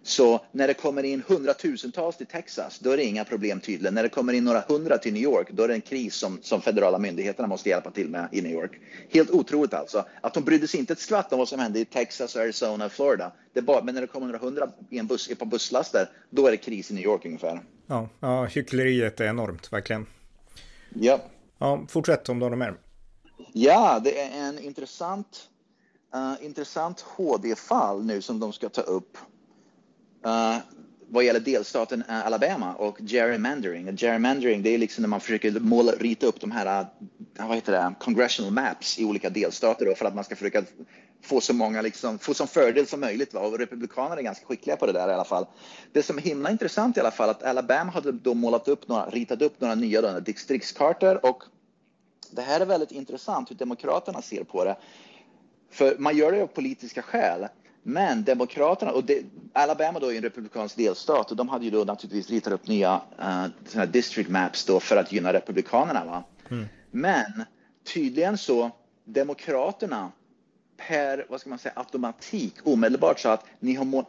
Så 0.03 0.45
när 0.51 0.67
det 0.67 0.73
kommer 0.73 1.03
in 1.03 1.23
hundratusentals 1.27 2.17
till 2.17 2.25
Texas, 2.25 2.79
då 2.79 2.91
är 2.91 2.97
det 2.97 3.03
inga 3.03 3.25
problem 3.25 3.59
tydligen. 3.59 3.93
När 3.93 4.03
det 4.03 4.09
kommer 4.09 4.33
in 4.33 4.43
några 4.43 4.59
hundra 4.59 4.97
till 4.97 5.13
New 5.13 5.23
York, 5.23 5.47
då 5.51 5.63
är 5.63 5.67
det 5.67 5.73
en 5.73 5.81
kris 5.81 6.15
som, 6.15 6.39
som 6.41 6.61
federala 6.61 6.99
myndigheterna 6.99 7.47
måste 7.47 7.69
hjälpa 7.69 7.91
till 7.91 8.09
med 8.09 8.29
i 8.31 8.41
New 8.41 8.51
York. 8.51 8.71
Helt 9.09 9.31
otroligt 9.31 9.73
alltså. 9.73 10.05
Att 10.21 10.33
de 10.33 10.43
brydde 10.43 10.67
sig 10.67 10.79
inte 10.79 10.93
ett 10.93 10.99
skvatt 10.99 11.33
om 11.33 11.39
vad 11.39 11.47
som 11.47 11.59
hände 11.59 11.79
i 11.79 11.85
Texas, 11.85 12.35
Arizona 12.35 12.85
och 12.85 12.91
Florida. 12.91 13.31
Det 13.53 13.61
bara, 13.61 13.83
men 13.83 13.95
när 13.95 14.01
det 14.01 14.07
kommer 14.07 14.27
några 14.27 14.39
hundra 14.39 14.69
i 14.89 14.99
en 14.99 15.07
buss, 15.07 15.29
ett 15.29 15.39
par 15.39 15.45
busslaster, 15.45 16.09
då 16.29 16.47
är 16.47 16.51
det 16.51 16.57
kris 16.57 16.91
i 16.91 16.93
New 16.93 17.03
York 17.03 17.25
ungefär. 17.25 17.61
Ja, 17.87 18.09
ja 18.19 18.45
hyckleriet 18.45 19.19
är 19.19 19.25
enormt, 19.25 19.73
verkligen. 19.73 20.05
Ja. 20.93 21.19
Ja, 21.57 21.85
fortsätt 21.87 22.29
om 22.29 22.39
du 22.39 22.45
har 22.45 22.49
något 22.49 22.59
mer. 22.59 22.75
Ja, 23.53 24.01
det 24.03 24.21
är 24.21 24.47
en 24.47 24.59
intressant, 24.59 25.49
uh, 26.15 26.45
intressant 26.45 27.01
HD-fall 27.01 28.05
nu 28.05 28.21
som 28.21 28.39
de 28.39 28.53
ska 28.53 28.69
ta 28.69 28.81
upp. 28.81 29.17
Uh, 30.25 30.57
vad 31.07 31.23
gäller 31.23 31.39
delstaten 31.39 32.03
uh, 32.09 32.25
Alabama 32.25 32.73
och 32.73 32.99
gerrymandering. 32.99 33.97
Gerrymandering 33.97 34.63
det 34.63 34.69
är 34.69 34.77
liksom 34.77 35.01
när 35.01 35.09
man 35.09 35.19
försöker 35.19 35.59
måla, 35.59 35.91
rita 35.91 36.25
upp 36.25 36.41
de 36.41 36.51
här 36.51 36.81
uh, 36.81 36.87
vad 37.47 37.55
heter 37.55 37.71
det, 37.71 37.93
congressional 37.99 38.51
maps 38.51 38.99
i 38.99 39.05
olika 39.05 39.29
delstater 39.29 39.85
då, 39.85 39.95
för 39.95 40.05
att 40.05 40.15
man 40.15 40.23
ska 40.23 40.35
försöka 40.35 40.63
få 41.23 41.41
så 41.41 41.53
många, 41.53 41.81
liksom, 41.81 42.19
få 42.19 42.33
som 42.33 42.47
fördel 42.47 42.87
som 42.87 42.99
möjligt. 42.99 43.33
Va? 43.33 43.39
Och 43.39 43.59
republikanerna 43.59 44.15
är 44.15 44.23
ganska 44.23 44.45
skickliga 44.45 44.75
på 44.75 44.85
det 44.85 44.91
där 44.91 45.09
i 45.09 45.13
alla 45.13 45.25
fall. 45.25 45.45
Det 45.91 46.03
som 46.03 46.17
är 46.17 46.21
himla 46.21 46.51
intressant 46.51 46.97
i 46.97 46.99
alla 46.99 47.11
fall 47.11 47.29
att 47.29 47.43
Alabama 47.43 47.91
hade 47.91 48.11
då 48.11 48.33
målat 48.33 48.67
upp 48.67 48.87
några, 48.87 49.05
ritat 49.09 49.41
upp 49.41 49.61
några 49.61 49.75
nya 49.75 50.01
då, 50.01 50.19
distriktskartor 50.19 51.25
och 51.25 51.43
det 52.31 52.41
här 52.41 52.59
är 52.59 52.65
väldigt 52.65 52.91
intressant 52.91 53.51
hur 53.51 53.55
Demokraterna 53.55 54.21
ser 54.21 54.43
på 54.43 54.63
det. 54.63 54.75
För 55.71 55.95
man 55.97 56.17
gör 56.17 56.31
det 56.31 56.41
av 56.41 56.47
politiska 56.47 57.01
skäl. 57.01 57.47
Men 57.83 58.23
Demokraterna, 58.23 58.91
och 58.91 59.03
det, 59.03 59.23
Alabama 59.53 59.99
då 59.99 60.11
är 60.13 60.17
en 60.17 60.23
republikansk 60.23 60.77
delstat 60.77 61.31
och 61.31 61.37
de 61.37 61.49
hade 61.49 61.65
ju 61.65 61.71
då 61.71 61.83
naturligtvis 61.83 62.29
ritat 62.29 62.53
upp 62.53 62.67
nya 62.67 63.01
uh, 63.75 63.83
district 63.83 64.29
maps 64.29 64.65
då 64.65 64.79
för 64.79 64.97
att 64.97 65.11
gynna 65.11 65.33
Republikanerna. 65.33 66.05
Va? 66.05 66.23
Mm. 66.49 66.65
Men 66.91 67.43
tydligen 67.93 68.37
så, 68.37 68.71
Demokraterna 69.05 70.11
per 70.77 71.25
vad 71.29 71.39
ska 71.39 71.49
man 71.49 71.59
säga, 71.59 71.73
automatik 71.75 72.53
omedelbart 72.63 73.19
sa 73.19 73.33
att 73.33 73.45
ni 73.59 73.73
har 73.73 74.05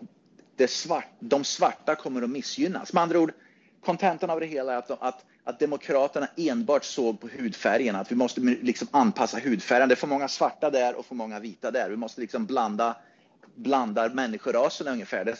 det 0.57 0.71
svart, 0.71 1.09
de 1.21 1.45
svarta 1.45 1.95
kommer 1.95 2.23
att 2.23 2.31
missgynnas. 2.31 2.93
Med 2.93 3.03
andra 3.03 3.19
ord, 3.19 3.33
kontentan 3.85 4.31
av 4.31 4.41
det 4.41 4.47
hela 4.47 4.73
är 4.73 4.77
att, 4.77 4.91
att, 4.91 5.25
att 5.45 5.59
Demokraterna 5.59 6.29
enbart 6.37 6.85
såg 6.85 7.21
på 7.21 7.29
hudfärgen, 7.39 7.97
att 7.97 8.13
vi 8.13 8.17
måste 8.17 8.41
liksom 8.41 8.89
anpassa 8.91 9.39
hudfärgen. 9.39 9.89
Det 9.89 9.95
är 9.95 9.97
för 9.97 10.07
många 10.07 10.29
svarta 10.29 10.71
där 10.71 10.95
och 10.95 11.07
för 11.07 11.15
många 11.15 11.41
vita 11.41 11.71
där. 11.71 11.91
Vi 11.91 11.97
måste 11.97 12.21
liksom 12.21 12.47
blanda 12.47 12.97
blandar 13.55 14.11
människoraserna 14.11 14.91
ungefär. 14.91 15.25
Det, 15.25 15.37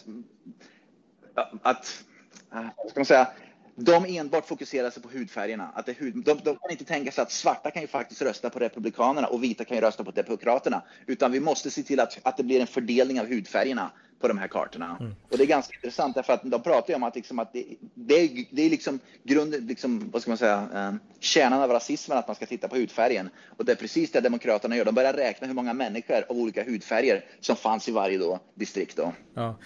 att, 1.63 2.05
äh, 2.53 2.67
vad 2.77 2.91
ska 2.91 3.01
man 3.01 3.07
säga, 3.07 3.29
de 3.77 4.05
enbart 4.05 4.49
fokuserar 4.49 4.91
sig 4.91 5.03
på 5.03 5.09
hudfärgerna. 5.09 5.71
Att 5.75 5.87
det 5.87 5.93
hud, 5.93 6.15
de, 6.15 6.39
de, 6.45 6.57
kan 6.57 6.71
inte 6.71 6.85
tänka 6.85 7.13
sig 7.13 7.23
att 7.23 7.33
svarta 7.33 7.71
kan 7.71 7.83
ju 7.83 7.89
faktiskt 7.89 8.23
rösta 8.23 8.51
på 8.51 8.59
Republikanerna 8.59 9.27
och 9.27 9.45
vita 9.45 9.65
kan 9.65 9.77
ju 9.77 9.81
rösta 9.81 10.05
på 10.05 10.11
Demokraterna. 10.11 10.83
Utan 11.07 11.33
vi 11.33 11.41
måste 11.41 11.71
se 11.71 11.83
till 11.83 12.01
att, 12.01 12.19
att 12.23 12.37
det 12.37 12.43
blir 12.43 12.61
en 12.61 12.67
fördelning 12.67 13.21
av 13.21 13.27
hudfärgerna 13.27 13.91
på 14.21 14.29
de 14.29 14.39
här 14.39 14.49
kartorna. 14.49 14.97
Mm. 15.01 15.15
Och 15.31 15.39
det 15.39 15.45
är 15.45 15.47
ganska 15.47 15.75
intressant 15.75 16.15
därför 16.15 16.33
att 16.33 16.41
de 16.45 16.63
pratar 16.63 16.89
ju 16.89 16.95
om 16.95 17.03
att, 17.03 17.17
liksom 17.17 17.39
att 17.39 17.53
det, 17.53 17.65
det, 17.95 18.15
är, 18.15 18.45
det 18.51 18.63
är 18.63 18.71
liksom 18.71 18.99
grunden, 19.23 19.67
liksom, 19.67 20.11
vad 20.13 20.23
ska 20.23 20.31
man 20.31 20.39
säga, 20.39 20.69
eh, 20.75 20.93
kärnan 21.21 21.63
av 21.63 21.71
rasismen 21.71 22.19
att 22.19 22.27
man 22.27 22.37
ska 22.37 22.47
titta 22.47 22.69
på 22.69 22.77
hudfärgen. 22.77 23.31
Och 23.57 23.65
det 23.65 23.73
är 23.73 23.77
precis 23.77 24.13
det 24.13 24.21
Demokraterna 24.21 24.77
gör. 24.77 24.85
De 24.85 24.95
börjar 24.95 25.13
räkna 25.13 25.47
hur 25.47 25.55
många 25.55 25.75
människor 25.75 26.25
av 26.29 26.37
olika 26.37 26.65
hudfärger 26.65 27.25
som 27.41 27.57
fanns 27.57 27.89
i 27.89 27.93
varje 27.93 28.19
då, 28.19 28.41
distrikt. 28.55 28.97
Då. 28.97 29.13
Ja, 29.35 29.59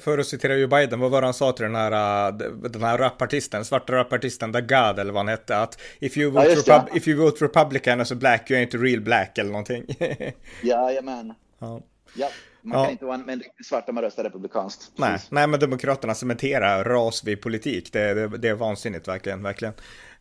för, 0.00 0.18
att 0.18 0.26
citera 0.26 0.56
ju 0.56 0.66
Biden, 0.66 1.00
vad 1.00 1.10
var 1.10 1.20
det 1.20 1.26
han 1.26 1.34
sa 1.34 1.52
till 1.52 1.64
den 1.64 1.74
här, 1.74 2.28
äh, 2.28 2.34
den 2.52 2.82
här 2.82 2.98
rapartisten, 2.98 3.64
svarta 3.64 3.92
rapartisten, 3.92 4.52
The 4.52 4.60
God 4.60 4.98
eller 4.98 5.12
vad 5.12 5.20
han 5.20 5.28
hette, 5.28 5.58
att 5.58 5.80
if 6.00 6.16
you 6.16 6.30
vote, 6.30 6.48
ja, 6.48 6.56
Repub 6.56 6.96
if 6.96 7.08
you 7.08 7.24
vote 7.24 7.44
Republican 7.44 8.00
as 8.00 8.12
a 8.12 8.14
black 8.14 8.50
you 8.50 8.60
ain't 8.60 8.76
a 8.76 8.82
real 8.82 9.00
black 9.00 9.38
eller 9.38 9.50
någonting. 9.50 9.84
Jajamän. 10.62 11.34
Ja. 11.58 11.80
ja. 12.14 12.28
Man 12.64 12.78
ja. 12.78 12.84
kan 12.84 12.92
inte 12.92 13.04
vara 13.04 13.20
en, 13.28 13.42
svart 13.64 13.88
om 13.88 13.94
man 13.94 14.04
röstar 14.04 14.24
republikanskt. 14.24 14.92
Nej, 14.96 15.18
nej, 15.30 15.46
men 15.46 15.60
Demokraterna 15.60 16.14
cementerar 16.14 16.84
ras 16.84 17.24
vid 17.24 17.42
politik. 17.42 17.92
Det, 17.92 18.14
det, 18.14 18.38
det 18.38 18.48
är 18.48 18.54
vansinnigt 18.54 19.08
verkligen. 19.08 19.42
verkligen. 19.42 19.74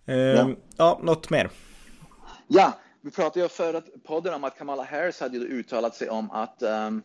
Uh, 0.09 0.15
ja. 0.15 0.49
ja, 0.77 0.99
något 1.03 1.29
mer? 1.29 1.49
Ja, 2.47 2.73
vi 3.01 3.11
pratade 3.11 3.39
ju 3.39 3.49
förra 3.49 3.81
podden 4.07 4.33
om 4.33 4.43
att 4.43 4.57
Kamala 4.57 4.83
Harris 4.83 5.19
hade 5.19 5.37
uttalat 5.37 5.95
sig 5.95 6.09
om 6.09 6.31
att 6.31 6.63
um, 6.63 7.03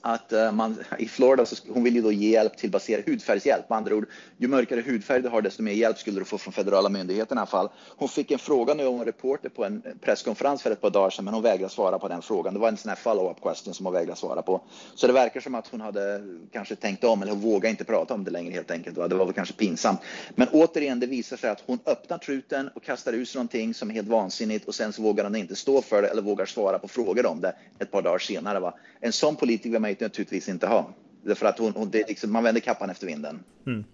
att 0.00 0.32
eh, 0.32 0.52
man 0.52 0.84
i 0.98 1.08
Florida, 1.08 1.46
så, 1.46 1.56
hon 1.68 1.84
vill 1.84 1.94
ju 1.94 2.02
då 2.02 2.12
ge 2.12 2.30
hjälp 2.30 2.56
till 2.56 2.70
baserad 2.70 3.04
hudfärgshjälp. 3.06 3.70
Med 3.70 3.76
andra 3.76 3.94
ord, 3.94 4.06
ju 4.36 4.48
mörkare 4.48 4.80
hudfärg 4.80 5.22
du 5.22 5.28
har, 5.28 5.42
desto 5.42 5.62
mer 5.62 5.72
hjälp 5.72 5.98
skulle 5.98 6.20
du 6.20 6.24
få 6.24 6.38
från 6.38 6.52
federala 6.52 6.88
myndigheterna 6.88 7.38
i 7.38 7.42
alla 7.42 7.46
fall. 7.46 7.68
Hon 7.96 8.08
fick 8.08 8.30
en 8.30 8.38
fråga 8.38 8.74
nu 8.74 8.86
om 8.86 8.98
en 9.00 9.04
reporter 9.04 9.48
på 9.48 9.64
en 9.64 9.82
presskonferens 10.00 10.62
för 10.62 10.70
ett 10.70 10.80
par 10.80 10.90
dagar 10.90 11.10
sedan, 11.10 11.24
men 11.24 11.34
hon 11.34 11.42
vägrade 11.42 11.72
svara 11.72 11.98
på 11.98 12.08
den 12.08 12.22
frågan. 12.22 12.54
Det 12.54 12.60
var 12.60 12.68
en 12.68 12.76
sån 12.76 12.88
här 12.88 12.96
follow-up 12.96 13.40
question 13.42 13.74
som 13.74 13.86
hon 13.86 13.92
vägrade 13.92 14.18
svara 14.18 14.42
på. 14.42 14.60
Så 14.94 15.06
det 15.06 15.12
verkar 15.12 15.40
som 15.40 15.54
att 15.54 15.68
hon 15.68 15.80
hade 15.80 16.22
kanske 16.52 16.76
tänkt 16.76 17.04
om, 17.04 17.22
eller 17.22 17.32
hon 17.32 17.40
vågade 17.40 17.68
inte 17.68 17.84
prata 17.84 18.14
om 18.14 18.24
det 18.24 18.30
längre 18.30 18.52
helt 18.52 18.70
enkelt. 18.70 18.96
Va? 18.96 19.08
Det 19.08 19.14
var 19.14 19.24
väl 19.24 19.34
kanske 19.34 19.54
pinsamt. 19.54 20.00
Men 20.34 20.48
återigen, 20.48 21.00
det 21.00 21.06
visar 21.06 21.36
sig 21.36 21.50
att 21.50 21.62
hon 21.66 21.78
öppnar 21.86 22.18
truten 22.18 22.70
och 22.74 22.82
kastar 22.82 23.12
ut 23.12 23.34
någonting 23.34 23.74
som 23.74 23.90
är 23.90 23.94
helt 23.94 24.08
vansinnigt 24.08 24.68
och 24.68 24.74
sen 24.74 24.92
så 24.92 25.02
vågar 25.02 25.24
hon 25.24 25.36
inte 25.36 25.56
stå 25.56 25.82
för 25.82 26.02
det 26.02 26.08
eller 26.08 26.22
vågar 26.22 26.46
svara 26.46 26.78
på 26.78 26.88
frågor 26.88 27.26
om 27.26 27.40
det 27.40 27.52
ett 27.78 27.90
par 27.90 28.02
dagar 28.02 28.18
senare. 28.18 28.60
Va? 28.60 28.74
En 29.00 29.12
sån 29.12 29.36
politiker 29.36 29.78
man 29.86 29.96
naturligtvis 30.00 30.48
inte 30.48 30.66
ha. 30.66 30.94
Därför 31.24 31.46
att 31.46 31.58
hon, 31.58 31.72
hon 31.76 31.90
det 31.90 32.08
liksom, 32.08 32.32
man 32.32 32.44
vänder 32.44 32.60
kappan 32.60 32.90
efter 32.90 33.06
vinden. 33.06 33.42
Mm. 33.66 33.84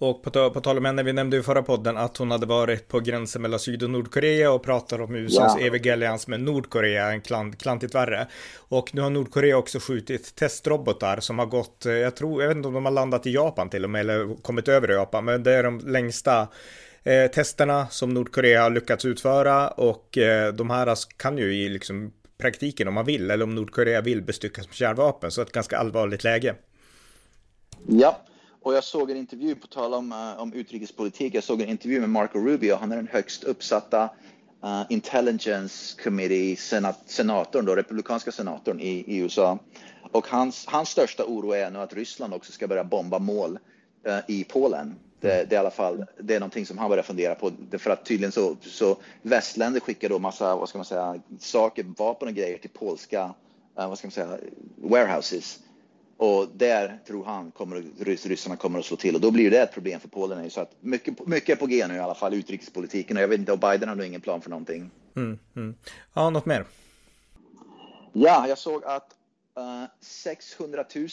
Och 0.00 0.22
på, 0.22 0.50
på 0.50 0.60
tal 0.60 0.78
om 0.78 0.84
henne, 0.84 1.02
vi 1.02 1.12
nämnde 1.12 1.36
i 1.36 1.42
förra 1.42 1.62
podden 1.62 1.96
att 1.96 2.16
hon 2.16 2.30
hade 2.30 2.46
varit 2.46 2.88
på 2.88 3.00
gränsen 3.00 3.42
mellan 3.42 3.60
Syd 3.60 3.82
och 3.82 3.90
Nordkorea 3.90 4.52
och 4.52 4.62
pratar 4.62 5.00
om 5.00 5.14
USAs 5.14 5.56
ja. 5.58 5.66
eviga 5.66 5.92
allians 5.92 6.26
med 6.26 6.40
Nordkorea, 6.40 7.10
en 7.10 7.20
klant, 7.20 7.62
klantigt 7.62 7.94
värre. 7.94 8.26
Och 8.56 8.94
nu 8.94 9.00
har 9.00 9.10
Nordkorea 9.10 9.56
också 9.56 9.78
skjutit 9.78 10.34
testrobotar 10.34 11.20
som 11.20 11.38
har 11.38 11.46
gått, 11.46 11.86
eh, 11.86 11.92
jag 11.92 12.16
tror, 12.16 12.42
jag 12.42 12.48
vet 12.48 12.56
inte 12.56 12.68
om 12.68 12.74
de 12.74 12.84
har 12.84 12.92
landat 12.92 13.26
i 13.26 13.32
Japan 13.32 13.70
till 13.70 13.84
och 13.84 13.90
med, 13.90 14.00
eller 14.00 14.42
kommit 14.42 14.68
över 14.68 14.88
Japan, 14.88 15.24
men 15.24 15.42
det 15.42 15.52
är 15.52 15.62
de 15.62 15.78
längsta 15.78 16.48
eh, 17.02 17.26
testerna 17.26 17.86
som 17.86 18.14
Nordkorea 18.14 18.62
har 18.62 18.70
lyckats 18.70 19.04
utföra 19.04 19.68
och 19.68 20.18
eh, 20.18 20.52
de 20.52 20.70
här 20.70 20.96
kan 21.16 21.38
ju 21.38 21.54
i 21.54 21.68
liksom 21.68 22.12
praktiken 22.40 22.88
om 22.88 22.94
man 22.94 23.04
vill, 23.04 23.30
eller 23.30 23.44
om 23.44 23.54
Nordkorea 23.54 24.00
vill 24.00 24.22
bestyckas 24.22 24.66
med 24.66 24.74
kärnvapen, 24.74 25.30
så 25.30 25.42
ett 25.42 25.52
ganska 25.52 25.78
allvarligt 25.78 26.24
läge. 26.24 26.54
Ja, 27.86 28.20
och 28.62 28.74
jag 28.74 28.84
såg 28.84 29.10
en 29.10 29.16
intervju, 29.16 29.54
på 29.54 29.66
tal 29.66 29.94
om, 29.94 30.12
eh, 30.12 30.40
om 30.42 30.52
utrikespolitik, 30.52 31.34
jag 31.34 31.44
såg 31.44 31.60
en 31.60 31.68
intervju 31.68 32.00
med 32.00 32.10
Marco 32.10 32.38
Rubio, 32.38 32.76
han 32.76 32.92
är 32.92 32.96
den 32.96 33.08
högst 33.08 33.44
uppsatta 33.44 34.10
uh, 34.64 34.82
Intelligence 34.88 36.02
Committee 36.02 36.56
senat, 36.56 37.02
senatorn, 37.06 37.64
då, 37.64 37.76
republikanska 37.76 38.32
senatorn 38.32 38.80
i, 38.80 39.04
i, 39.06 39.16
USA. 39.16 39.58
Och 40.12 40.26
hans, 40.26 40.66
hans 40.66 40.88
största 40.88 41.24
oro 41.24 41.52
är 41.52 41.70
nu 41.70 41.78
att 41.78 41.94
Ryssland 41.94 42.34
också 42.34 42.52
ska 42.52 42.68
börja 42.68 42.84
bomba 42.84 43.18
mål 43.18 43.58
uh, 44.08 44.18
i 44.28 44.44
Polen. 44.44 44.94
Det, 45.20 45.44
det, 45.50 45.52
är 45.52 45.52
i 45.52 45.56
alla 45.56 45.70
fall 45.70 46.06
det 46.18 46.34
är 46.34 46.40
någonting 46.40 46.66
som 46.66 46.78
han 46.78 46.90
börjar 46.90 47.02
fundera 47.02 47.34
på. 47.34 47.52
För 47.78 47.90
att 47.90 48.04
tydligen 48.04 48.32
så, 48.32 48.56
så 48.60 48.96
västländer 49.22 49.80
skickar 49.80 50.08
då 50.08 50.18
massa, 50.18 50.56
vad 50.56 50.68
ska 50.68 50.78
man 50.78 50.84
säga, 50.84 51.20
saker, 51.38 51.84
vapen 51.98 52.28
och 52.28 52.34
grejer 52.34 52.58
till 52.58 52.70
polska, 52.70 53.34
vad 53.74 53.98
ska 53.98 54.06
man 54.06 54.12
säga, 54.12 54.38
warehouses 54.76 55.60
och 56.20 56.48
där 56.54 56.98
tror 57.06 57.24
han 57.24 57.50
kommer 57.50 57.84
ryssarna 58.04 58.56
kommer 58.56 58.78
att 58.78 58.84
slå 58.84 58.96
till 58.96 59.14
och 59.14 59.20
då 59.20 59.30
blir 59.30 59.50
det 59.50 59.62
ett 59.62 59.72
problem 59.72 60.00
för 60.00 60.08
Polen. 60.08 60.50
Så 60.50 60.60
att 60.60 60.72
mycket, 60.80 61.26
mycket 61.26 61.48
är 61.48 61.56
på 61.56 61.66
G 61.66 61.86
nu 61.88 61.94
i 61.94 61.98
alla 61.98 62.14
fall, 62.14 62.34
utrikespolitiken. 62.34 63.16
Och 63.16 63.22
jag 63.22 63.28
vet 63.28 63.38
inte, 63.38 63.52
och 63.52 63.58
Biden 63.58 63.88
har 63.88 63.96
nog 63.96 64.06
ingen 64.06 64.20
plan 64.20 64.40
för 64.40 64.50
någonting. 64.50 64.90
Mm, 65.16 65.38
mm. 65.56 65.74
Ja, 66.14 66.30
något 66.30 66.46
mer? 66.46 66.64
Ja, 68.12 68.48
jag 68.48 68.58
såg 68.58 68.84
att 68.84 69.16
uh, 69.58 69.84
600 70.00 70.84
000 70.94 71.08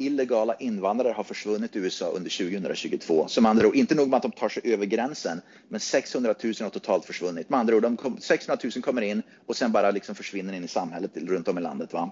illegala 0.00 0.54
invandrare 0.54 1.12
har 1.12 1.24
försvunnit 1.24 1.76
i 1.76 1.78
USA 1.78 2.06
under 2.06 2.30
2022. 2.30 3.28
Som 3.28 3.46
andra 3.46 3.68
ord, 3.68 3.74
inte 3.74 3.94
nog 3.94 4.08
med 4.08 4.16
att 4.16 4.22
de 4.22 4.32
tar 4.32 4.48
sig 4.48 4.62
över 4.64 4.86
gränsen, 4.86 5.40
men 5.68 5.80
600 5.80 6.34
000 6.42 6.54
har 6.60 6.70
totalt 6.70 7.04
försvunnit. 7.04 7.50
Med 7.50 7.60
andra 7.60 7.76
ord, 7.76 7.82
de 7.82 7.96
kom, 7.96 8.20
600 8.20 8.70
000 8.74 8.82
kommer 8.82 9.02
in 9.02 9.22
och 9.46 9.56
sen 9.56 9.72
bara 9.72 9.90
liksom 9.90 10.14
försvinner 10.14 10.52
in 10.52 10.64
i 10.64 10.68
samhället 10.68 11.10
runt 11.16 11.48
om 11.48 11.58
i 11.58 11.60
landet. 11.60 11.92
Va? 11.92 12.10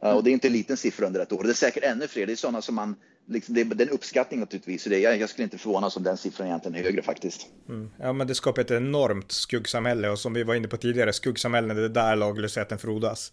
Och 0.00 0.24
det 0.24 0.30
är 0.30 0.32
inte 0.32 0.48
en 0.48 0.52
liten 0.52 0.76
siffra 0.76 1.06
under 1.06 1.20
ett 1.20 1.32
år. 1.32 1.42
Det 1.42 1.50
är 1.50 1.54
säkert 1.54 1.84
ännu 1.84 2.08
fler. 2.08 2.26
Det 2.26 2.32
är 2.32 2.36
sådana 2.36 2.62
som 2.62 2.74
man, 2.74 2.96
liksom, 3.26 3.54
det 3.54 3.60
är 3.60 3.82
en 3.82 3.88
uppskattning 3.88 4.40
naturligtvis. 4.40 4.82
Så 4.82 4.88
det, 4.88 4.98
jag, 4.98 5.20
jag 5.20 5.28
skulle 5.30 5.44
inte 5.44 5.58
förvånas 5.58 5.96
om 5.96 6.02
den 6.02 6.16
siffran 6.16 6.46
egentligen 6.48 6.78
är 6.78 6.82
högre 6.82 7.02
faktiskt. 7.02 7.46
Mm. 7.68 7.90
Ja, 7.98 8.12
men 8.12 8.26
det 8.26 8.34
skapar 8.34 8.62
ett 8.62 8.70
enormt 8.70 9.32
skuggsamhälle 9.32 10.10
och 10.10 10.18
som 10.18 10.34
vi 10.34 10.42
var 10.42 10.54
inne 10.54 10.68
på 10.68 10.76
tidigare, 10.76 11.12
skuggsamhällen, 11.12 11.76
det 11.76 11.84
är 11.84 11.88
där 11.88 12.16
laglösheten 12.16 12.78
frodas. 12.78 13.32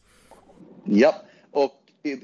Ja, 0.85 1.15
och 1.51 1.71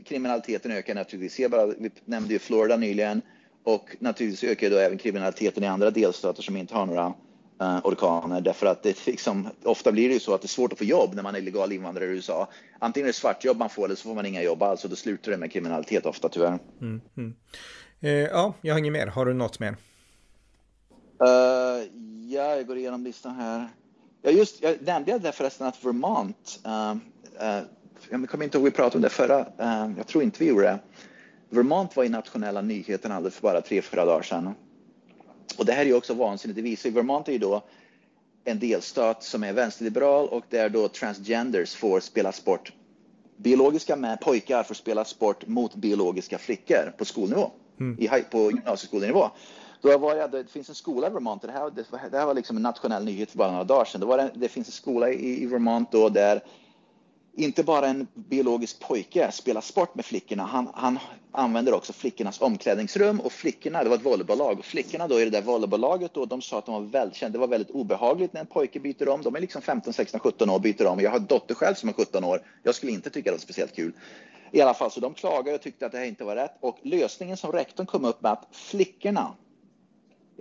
kriminaliteten 0.06 0.72
ökar 0.72 0.96
naturligtvis. 0.96 1.40
Jag 1.40 1.52
bara, 1.52 1.66
vi 1.66 1.92
nämnde 2.06 2.34
ju 2.34 2.40
Florida 2.40 2.78
nyligen 2.78 3.22
och 3.64 3.96
naturligtvis 4.00 4.52
ökar 4.52 4.70
då 4.70 4.78
även 4.78 4.98
kriminaliteten 4.98 5.64
i 5.64 5.68
andra 5.68 5.92
delstater 5.92 6.44
som 6.44 6.58
inte 6.58 6.76
har 6.76 6.86
några 6.86 7.14
uh, 7.62 7.80
orkaner 7.84 8.42
därför 8.42 8.66
att 8.66 8.84
det 8.84 9.08
liksom, 9.08 9.50
ofta 9.64 9.92
blir 9.92 10.08
det 10.08 10.14
ju 10.14 10.20
så 10.20 10.34
att 10.34 10.42
det 10.42 10.46
är 10.46 10.50
svårt 10.50 10.74
att 10.74 10.80
få 10.80 10.86
jobb 10.86 11.14
när 11.14 11.24
man 11.24 11.36
är 11.36 11.40
illegal 11.40 11.72
invandrare 11.72 12.06
i 12.06 12.08
USA. 12.08 12.48
Antingen 12.80 13.06
är 13.06 13.10
det 13.10 13.14
svartjobb 13.14 13.58
man 13.58 13.70
får 13.70 13.86
eller 13.86 13.96
så 13.96 14.04
får 14.04 14.16
man 14.16 14.26
inga 14.26 14.42
jobb 14.42 14.64
alls 14.64 14.84
och 14.84 14.90
då 14.90 14.96
slutar 14.96 15.32
det 15.32 15.38
med 15.38 15.52
kriminalitet 15.52 16.06
ofta 16.06 16.30
tyvärr. 16.30 16.60
Mm, 16.82 17.02
mm. 17.18 17.36
Eh, 18.00 18.12
ja, 18.12 18.54
jag 18.62 18.74
har 18.74 18.80
inget 18.80 18.94
mer. 18.94 19.08
Har 19.08 19.26
du 19.26 19.34
något 19.34 19.60
mer? 19.60 19.76
Uh, 21.24 21.28
ja, 22.30 22.56
jag 22.56 22.68
går 22.68 22.78
igenom 22.78 23.04
listan 23.04 23.36
här. 23.36 23.70
Ja, 24.22 24.32
just, 24.32 24.64
jag 24.64 24.82
nämnde 24.82 25.20
det 25.20 25.32
förresten 25.32 25.68
att 25.68 25.86
Vermont, 25.86 26.60
uh, 26.66 26.96
uh, 27.42 27.64
jag 28.10 28.30
kommer 28.30 28.44
inte 28.44 28.58
ihåg 28.58 28.66
vi 28.66 28.72
pratade 28.72 28.98
om 28.98 29.02
det 29.02 29.10
förra, 29.10 29.46
jag 29.98 30.08
tror 30.08 30.24
inte 30.24 30.44
vi 30.44 30.50
gjorde 30.50 30.64
det. 30.64 30.80
Vermont 31.50 31.96
var 31.96 32.04
i 32.04 32.10
nationella 32.10 32.62
nyheterna 32.62 33.16
alldeles 33.16 33.36
för 33.36 33.42
bara 33.42 33.62
tre, 33.62 33.82
fyra 33.82 34.06
dagar 34.06 34.22
sedan. 34.22 34.56
Och 35.58 35.66
det 35.66 35.74
här 35.74 35.82
är 35.82 35.86
ju 35.86 35.94
också 35.94 36.14
vansinnigt. 36.14 36.56
Det 36.56 36.62
visar 36.62 36.90
Vermont 36.90 37.28
är 37.28 37.32
ju 37.32 37.38
då 37.38 37.64
en 38.44 38.60
delstat 38.60 39.24
som 39.24 39.44
är 39.44 39.54
vänsterliberal 39.54 40.28
och 40.28 40.44
där 40.50 40.70
då 40.70 40.88
transgenders 40.88 41.76
får 41.76 42.00
spela 42.00 42.32
sport. 42.32 42.74
Biologiska 43.38 43.96
med 43.96 44.22
pojkar 44.22 44.64
får 44.64 44.76
spela 44.76 45.06
sport 45.06 45.48
mot 45.48 45.76
biologiska 45.76 46.38
flickor 46.38 46.94
på 46.98 47.06
skolnivå, 47.06 47.52
mm. 47.80 48.00
i, 48.00 48.24
på 48.32 48.52
gymnasieskolenivå. 48.52 49.30
Då 49.82 49.98
var 49.98 50.16
jag, 50.16 50.32
det 50.32 50.52
finns 50.52 50.70
en 50.70 50.76
skola 50.76 51.08
i 51.08 51.10
Vermont, 51.10 51.42
det 51.42 51.52
här, 51.52 51.72
det, 51.72 52.10
det 52.12 52.18
här 52.18 52.26
var 52.26 52.34
liksom 52.34 52.58
en 52.58 52.64
nationell 52.64 53.06
nyhet 53.06 53.32
för 53.32 53.38
bara 53.38 53.52
några 53.52 53.64
dagar 53.64 53.86
sedan. 53.86 54.02
Det, 54.02 54.08
var 54.08 54.18
det, 54.18 54.32
det 54.34 54.48
finns 54.48 54.68
en 54.68 54.72
skola 54.72 55.10
i, 55.10 55.44
i 55.44 55.46
Vermont 55.46 55.92
då 55.92 56.10
där 56.10 56.42
inte 57.36 57.64
bara 57.64 57.88
en 57.88 58.08
biologisk 58.14 58.80
pojke 58.80 59.32
spelar 59.32 59.62
sport 59.62 59.96
med 59.96 60.06
flickorna, 60.06 60.44
han, 60.44 60.70
han 60.74 61.00
använder 61.32 61.74
också 61.74 61.94
flickornas 61.94 62.42
omklädningsrum 62.42 63.20
och 63.20 63.32
flickorna, 63.32 63.84
det 63.84 63.90
var 63.90 63.98
ett 63.98 64.06
volleybolag. 64.06 64.60
och 64.60 64.66
flickorna 64.66 65.08
då 65.08 65.22
i 65.22 65.24
det 65.26 65.32
där 65.32 65.42
volleybollaget 65.42 66.14
då, 66.14 66.26
de 66.26 66.42
sa 66.42 66.58
att 66.58 66.66
de 66.66 66.74
var 66.74 66.82
välkända. 66.82 67.34
det 67.34 67.40
var 67.40 67.48
väldigt 67.48 67.70
obehagligt 67.70 68.34
när 68.34 68.42
en 68.42 68.48
pojke 68.48 68.80
byter 68.80 69.10
om. 69.10 69.22
De 69.22 69.36
är 69.36 69.40
liksom 69.40 69.62
15, 69.62 69.94
16, 69.94 70.20
17 70.20 70.50
år 70.50 70.56
och 70.56 70.62
byter 70.62 70.88
om. 70.88 71.00
Jag 71.00 71.12
har 71.12 71.18
en 71.18 71.26
dotter 71.26 71.56
själv 71.56 71.76
som 71.76 71.90
är 71.90 71.94
17 71.94 72.24
år. 72.24 72.42
Jag 72.64 72.76
skulle 72.76 72.92
inte 72.92 73.10
tycka 73.10 73.30
det 73.30 73.36
var 73.36 73.40
speciellt 73.40 73.76
kul. 73.76 73.94
I 74.52 74.62
alla 74.62 74.74
fall, 74.74 74.92
så 74.92 75.00
de 75.00 75.14
klagade 75.14 75.56
och 75.56 75.62
tyckte 75.62 75.86
att 75.86 75.92
det 75.92 75.98
här 75.98 76.06
inte 76.06 76.24
var 76.24 76.36
rätt. 76.36 76.58
Och 76.60 76.80
lösningen 76.82 77.38
som 77.38 77.52
rektorn 77.52 77.86
kom 77.86 78.06
upp 78.06 78.22
med 78.22 78.32
att 78.32 78.48
flickorna 78.52 79.36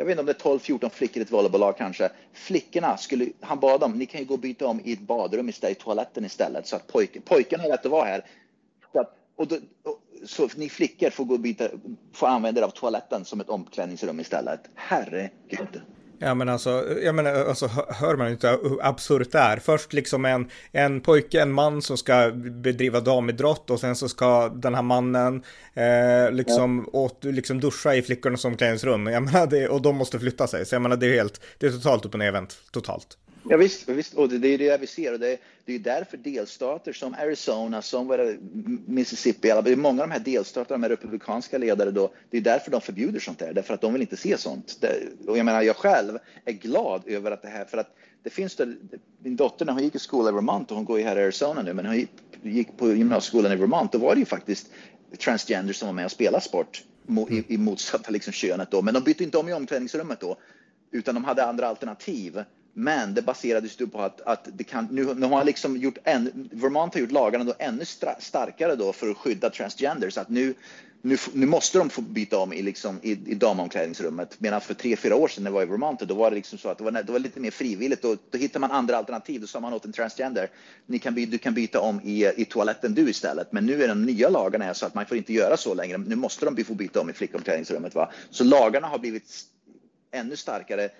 jag 0.00 0.04
vet 0.06 0.12
inte 0.12 0.20
om 0.20 0.26
det 0.26 0.32
är 0.32 0.34
12, 0.34 0.58
14 0.58 0.90
flickor 0.90 1.20
i 1.20 1.22
ett 1.22 1.30
volleybolllag 1.30 1.76
kanske. 1.76 2.10
Flickorna 2.32 2.96
skulle, 2.96 3.26
han 3.40 3.60
bad 3.60 3.80
dem, 3.80 3.92
ni 3.92 4.06
kan 4.06 4.20
ju 4.20 4.26
gå 4.26 4.34
och 4.34 4.40
byta 4.40 4.66
om 4.66 4.80
i 4.84 4.92
ett 4.92 5.00
badrum 5.00 5.48
istället, 5.48 5.78
i 5.78 5.80
toaletten 5.80 6.24
istället, 6.24 6.66
så 6.66 6.76
att 6.76 6.86
pojken, 6.86 7.22
pojken 7.22 7.60
har 7.60 7.68
rätt 7.68 7.86
att 7.86 7.92
vara 7.92 8.04
här. 8.04 8.24
Så, 8.92 9.00
att, 9.00 9.16
och 9.36 9.46
då, 9.46 9.56
och, 9.82 10.00
så 10.24 10.48
ni 10.56 10.68
flickor 10.68 11.10
får 11.10 11.24
gå 11.24 11.34
och 11.34 11.40
byta, 11.40 11.68
får 12.12 12.26
använda 12.26 12.60
er 12.60 12.64
av 12.64 12.70
toaletten 12.70 13.24
som 13.24 13.40
ett 13.40 13.48
omklädningsrum 13.48 14.20
istället. 14.20 14.60
Herregud. 14.74 15.80
Ja 16.22 16.34
men 16.34 16.48
alltså, 16.48 16.98
jag 17.02 17.14
menar, 17.14 17.32
alltså 17.32 17.66
hör 17.88 18.16
man 18.16 18.28
inte 18.28 18.48
hur 18.48 18.86
absurt 18.86 19.32
det 19.32 19.38
är? 19.38 19.56
Först 19.56 19.92
liksom 19.92 20.24
en, 20.24 20.50
en 20.72 21.00
pojke, 21.00 21.42
en 21.42 21.52
man 21.52 21.82
som 21.82 21.98
ska 21.98 22.30
bedriva 22.34 23.00
damidrott 23.00 23.70
och 23.70 23.80
sen 23.80 23.96
så 23.96 24.08
ska 24.08 24.48
den 24.48 24.74
här 24.74 24.82
mannen 24.82 25.42
eh, 25.74 26.32
liksom, 26.32 26.88
ja. 26.92 26.98
åt, 26.98 27.24
liksom 27.24 27.60
duscha 27.60 27.94
i 27.94 28.02
flickornas 28.02 28.44
omklädningsrum. 28.44 29.06
Jag 29.06 29.22
menar, 29.22 29.46
det, 29.46 29.68
och 29.68 29.82
de 29.82 29.96
måste 29.96 30.18
flytta 30.18 30.46
sig. 30.46 30.66
Så 30.66 30.74
jag 30.74 30.82
menar, 30.82 30.96
det 30.96 31.06
är 31.06 31.14
helt, 31.14 31.40
det 31.58 31.66
är 31.66 31.70
totalt 31.70 32.04
upp 32.04 32.12
och 32.14 32.18
nervänt, 32.18 32.56
totalt. 32.70 33.18
Ja, 33.48 33.56
visst, 33.56 33.88
visst, 33.88 34.14
och 34.14 34.28
det, 34.28 34.48
är 34.48 34.58
det 34.58 34.80
vi 34.80 34.86
ser. 34.86 35.12
Och 35.12 35.20
det, 35.20 35.40
det 35.64 35.74
är 35.74 35.78
därför 35.78 36.16
delstater 36.16 36.92
som 36.92 37.14
Arizona, 37.14 37.82
som 37.82 38.36
Mississippi, 38.86 39.50
alla, 39.50 39.62
det 39.62 39.72
är 39.72 39.76
många 39.76 40.02
av 40.02 40.08
de 40.08 40.12
här 40.12 40.20
delstaterna 40.20 40.78
med 40.78 40.90
republikanska 40.90 41.58
ledare 41.58 41.90
då, 41.90 42.12
det 42.30 42.36
är 42.36 42.40
därför 42.40 42.70
de 42.70 42.80
förbjuder 42.80 43.20
sånt 43.20 43.38
där, 43.38 43.52
därför 43.52 43.74
att 43.74 43.80
de 43.80 43.92
vill 43.92 44.02
inte 44.02 44.16
se 44.16 44.38
sånt. 44.38 44.76
Det, 44.80 45.08
och 45.26 45.38
jag 45.38 45.44
menar, 45.44 45.62
jag 45.62 45.76
själv 45.76 46.18
är 46.44 46.52
glad 46.52 47.02
över 47.06 47.30
att 47.30 47.42
det 47.42 47.48
här, 47.48 47.64
för 47.64 47.78
att 47.78 47.96
det 48.22 48.30
finns 48.30 48.56
det, 48.56 48.74
min 49.18 49.36
dotter 49.36 49.64
när 49.64 49.72
hon 49.72 49.82
gick 49.82 49.94
i 49.94 49.98
skolan 49.98 50.32
i 50.32 50.34
Vermont 50.34 50.70
och 50.70 50.76
hon 50.76 50.84
går 50.84 50.98
ju 50.98 51.04
här 51.04 51.18
i 51.18 51.22
Arizona 51.22 51.62
nu, 51.62 51.72
men 51.72 51.86
hon 51.86 52.06
gick 52.42 52.76
på 52.76 52.92
gymnasieskolan 52.92 53.52
i 53.52 53.56
Vermont, 53.56 53.92
då 53.92 53.98
var 53.98 54.14
det 54.14 54.18
ju 54.18 54.26
faktiskt 54.26 54.70
transgender 55.18 55.72
som 55.72 55.88
var 55.88 55.92
med 55.92 56.04
och 56.04 56.10
spelade 56.10 56.44
sport 56.44 56.84
i, 57.30 57.54
i 57.54 57.58
motsatta 57.58 58.10
liksom 58.10 58.32
könet 58.32 58.70
då, 58.70 58.82
men 58.82 58.94
de 58.94 59.02
bytte 59.02 59.24
inte 59.24 59.38
om 59.38 59.48
i 59.48 59.52
omklädningsrummet 59.52 60.20
då, 60.20 60.36
utan 60.90 61.14
de 61.14 61.24
hade 61.24 61.44
andra 61.44 61.66
alternativ 61.66 62.44
men 62.80 63.14
det 63.14 63.22
baserades 63.22 63.76
på 63.76 64.00
att, 64.00 64.20
att 64.20 64.48
det 64.52 64.64
kan, 64.64 64.88
nu, 64.90 65.14
nu 65.14 65.26
har 65.26 65.44
liksom 65.44 65.76
gjort 65.76 65.98
en, 66.04 66.48
Vermont 66.52 66.94
har 66.94 67.00
gjort 67.00 67.10
lagarna 67.10 67.44
då 67.44 67.54
ännu 67.58 67.84
starkare 68.18 68.76
då 68.76 68.92
för 68.92 69.10
att 69.10 69.16
skydda 69.16 69.50
transgenders. 69.50 70.18
Att 70.18 70.28
nu, 70.28 70.54
nu, 71.02 71.16
nu 71.32 71.46
måste 71.46 71.78
de 71.78 71.90
få 71.90 72.00
byta 72.00 72.38
om 72.38 72.52
i, 72.52 72.62
liksom, 72.62 72.98
i, 73.02 73.10
i 73.10 73.34
damomklädningsrummet. 73.34 74.40
Medan 74.40 74.60
för 74.60 74.74
tre, 74.74 74.96
fyra 74.96 75.16
år 75.16 75.28
sedan 75.28 75.44
när 75.44 75.50
jag 75.50 75.54
var 75.54 75.62
i 75.62 75.66
Vermont, 75.66 76.00
då 76.00 76.14
var 76.14 76.30
det 76.30 76.36
liksom 76.36 76.58
så 76.58 76.68
att 76.68 76.78
det 76.78 76.84
var, 76.84 76.90
det 76.90 77.12
var 77.12 77.18
lite 77.18 77.40
mer 77.40 77.50
frivilligt. 77.50 78.02
Då, 78.02 78.16
då 78.30 78.38
hittade 78.38 78.60
man 78.60 78.70
andra 78.70 78.96
alternativ. 78.96 79.40
Då 79.40 79.46
sa 79.46 79.60
man 79.60 79.72
åt 79.72 79.84
en 79.84 79.92
transgender, 79.92 80.50
Ni 80.86 80.98
kan 80.98 81.14
by, 81.14 81.26
du 81.26 81.38
kan 81.38 81.54
byta 81.54 81.80
om 81.80 82.00
i, 82.04 82.32
i 82.36 82.44
toaletten 82.44 82.94
du 82.94 83.10
istället. 83.10 83.52
Men 83.52 83.66
nu 83.66 83.82
är 83.82 83.88
de 83.88 84.02
nya 84.02 84.28
lagarna 84.28 84.74
så 84.74 84.86
att 84.86 84.94
man 84.94 85.06
får 85.06 85.16
inte 85.16 85.32
göra 85.32 85.56
så 85.56 85.74
längre. 85.74 85.98
Nu 85.98 86.16
måste 86.16 86.44
de 86.50 86.64
få 86.64 86.74
byta 86.74 87.00
om 87.00 87.10
i 87.10 87.12
flickomklädningsrummet. 87.12 87.94
Va? 87.94 88.12
Så 88.30 88.44
lagarna 88.44 88.86
har 88.86 88.98
blivit 88.98 89.44
ännu 90.10 90.36
starkare 90.36 90.90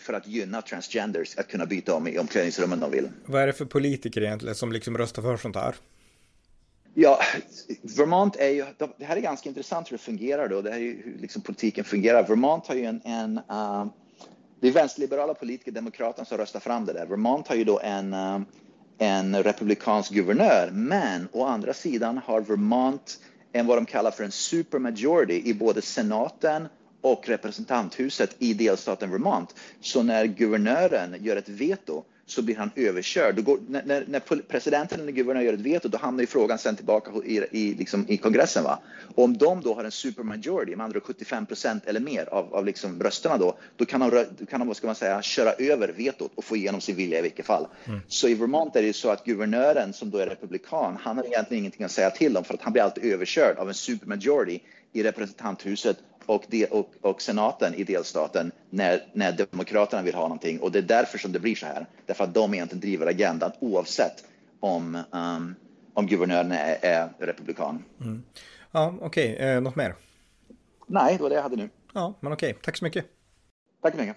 för 0.00 0.12
att 0.12 0.26
gynna 0.26 0.62
transgenders 0.62 1.38
att 1.38 1.48
kunna 1.48 1.66
byta 1.66 1.94
om 1.94 2.08
i 2.08 2.18
omklädningsrummen 2.18 2.82
om 2.82 2.90
de 2.90 2.96
vill. 2.96 3.08
Vad 3.26 3.42
är 3.42 3.46
det 3.46 3.52
för 3.52 3.64
politiker 3.64 4.22
egentligen 4.22 4.54
som 4.54 4.72
liksom 4.72 4.98
röstar 4.98 5.22
för 5.22 5.36
sånt 5.36 5.56
här? 5.56 5.74
Ja, 6.94 7.20
Vermont 7.82 8.36
är 8.36 8.48
ju, 8.48 8.64
det 8.98 9.04
här 9.04 9.16
är 9.16 9.20
ganska 9.20 9.48
intressant 9.48 9.90
hur 9.90 9.96
det 9.96 10.02
fungerar 10.02 10.48
då. 10.48 10.62
Det 10.62 10.70
här 10.70 10.76
är 10.76 10.82
ju 10.82 11.02
hur 11.04 11.18
liksom 11.18 11.42
politiken 11.42 11.84
fungerar. 11.84 12.26
Vermont 12.26 12.66
har 12.66 12.74
ju 12.74 12.84
en, 12.84 13.00
en 13.04 13.38
uh, 13.38 13.86
det 14.60 14.68
är 14.68 14.72
vänsterliberala 14.72 15.34
politiker, 15.34 15.72
demokraterna 15.72 16.24
som 16.24 16.38
röstar 16.38 16.60
fram 16.60 16.84
det 16.84 16.92
där. 16.92 17.06
Vermont 17.06 17.48
har 17.48 17.54
ju 17.54 17.64
då 17.64 17.80
en, 17.80 18.14
uh, 18.14 18.40
en 18.98 19.42
republikansk 19.42 20.12
guvernör, 20.12 20.70
men 20.72 21.28
å 21.32 21.44
andra 21.44 21.74
sidan 21.74 22.18
har 22.18 22.40
Vermont 22.40 23.18
en 23.52 23.66
vad 23.66 23.78
de 23.78 23.86
kallar 23.86 24.10
för 24.10 24.24
en 24.24 24.32
supermajority 24.32 25.42
i 25.44 25.54
både 25.54 25.82
senaten 25.82 26.68
och 27.02 27.28
representanthuset 27.28 28.36
i 28.38 28.54
delstaten 28.54 29.10
Vermont. 29.10 29.54
Så 29.80 30.02
när 30.02 30.24
guvernören 30.24 31.16
gör 31.20 31.36
ett 31.36 31.48
veto 31.48 32.04
så 32.26 32.42
blir 32.42 32.56
han 32.56 32.70
överkörd. 32.76 33.44
Går, 33.44 33.58
när, 33.68 34.04
när, 34.08 34.20
presidenten 34.42 35.00
eller 35.00 35.12
guvernören 35.12 35.46
gör 35.46 35.52
ett 35.52 35.60
veto, 35.60 35.88
då 35.88 35.98
hamnar 35.98 36.20
ju 36.20 36.26
frågan 36.26 36.58
sen 36.58 36.76
tillbaka 36.76 37.10
i, 37.24 37.44
i, 37.50 37.74
liksom, 37.74 38.04
i 38.08 38.16
kongressen. 38.16 38.64
Va? 38.64 38.78
Och 39.14 39.24
om 39.24 39.36
de 39.36 39.60
då 39.60 39.74
har 39.74 39.84
en 39.84 39.90
supermajority, 39.90 40.76
med 40.76 40.84
andra 40.84 41.00
75 41.00 41.46
procent 41.46 41.86
eller 41.86 42.00
mer 42.00 42.28
av, 42.34 42.54
av 42.54 42.66
liksom 42.66 43.02
rösterna 43.02 43.38
då, 43.38 43.58
då 43.76 43.84
kan 43.84 44.00
de, 44.00 44.26
då 44.38 44.46
kan 44.46 44.60
de 44.60 44.68
vad 44.68 44.76
ska 44.76 44.86
man 44.86 44.96
säga, 44.96 45.22
köra 45.22 45.52
över 45.52 45.88
vetot 45.88 46.32
och 46.34 46.44
få 46.44 46.56
igenom 46.56 46.80
sin 46.80 46.96
vilja 46.96 47.18
i 47.18 47.22
vilket 47.22 47.46
fall. 47.46 47.66
Mm. 47.84 48.00
Så 48.08 48.28
i 48.28 48.34
Vermont 48.34 48.76
är 48.76 48.82
det 48.82 48.92
så 48.92 49.10
att 49.10 49.24
guvernören 49.24 49.92
som 49.92 50.10
då 50.10 50.18
är 50.18 50.26
republikan, 50.26 50.98
han 51.00 51.16
har 51.16 51.24
egentligen 51.24 51.62
ingenting 51.62 51.84
att 51.84 51.90
säga 51.90 52.10
till 52.10 52.36
om 52.36 52.44
för 52.44 52.54
att 52.54 52.62
han 52.62 52.72
blir 52.72 52.82
alltid 52.82 53.04
överkörd 53.04 53.58
av 53.58 53.68
en 53.68 53.74
supermajority 53.74 54.60
i 54.92 55.02
representanthuset 55.02 55.96
och, 56.26 56.44
de, 56.48 56.66
och, 56.66 56.90
och, 57.00 57.22
senaten 57.22 57.74
i 57.74 57.84
delstaten 57.84 58.52
när, 58.70 59.02
när 59.12 59.32
demokraterna 59.32 60.02
vill 60.02 60.14
ha 60.14 60.22
någonting. 60.22 60.60
Och 60.60 60.72
det 60.72 60.78
är 60.78 60.82
därför 60.82 61.18
som 61.18 61.32
det 61.32 61.38
blir 61.38 61.54
så 61.54 61.66
här. 61.66 61.86
Därför 62.06 62.24
att 62.24 62.34
de 62.34 62.54
egentligen 62.54 62.80
driver 62.80 63.06
agendan 63.06 63.52
oavsett 63.60 64.24
om, 64.60 64.98
um, 65.10 65.54
om 65.94 66.06
guvernören 66.06 66.52
är, 66.52 66.78
är 66.82 67.08
republikan. 67.18 67.84
Mm. 68.00 68.22
Ja, 68.72 68.94
okej. 69.00 69.34
Okay. 69.34 69.48
Eh, 69.48 69.60
något 69.60 69.76
mer? 69.76 69.94
Nej, 70.86 71.16
det 71.16 71.22
var 71.22 71.30
det 71.30 71.36
jag 71.36 71.42
hade 71.42 71.56
nu. 71.56 71.68
Ja, 71.92 72.14
men 72.20 72.32
okej. 72.32 72.50
Okay. 72.50 72.62
Tack 72.62 72.76
så 72.76 72.84
mycket. 72.84 73.04
Tack 73.82 73.94
så 73.94 74.00
mycket. 74.00 74.16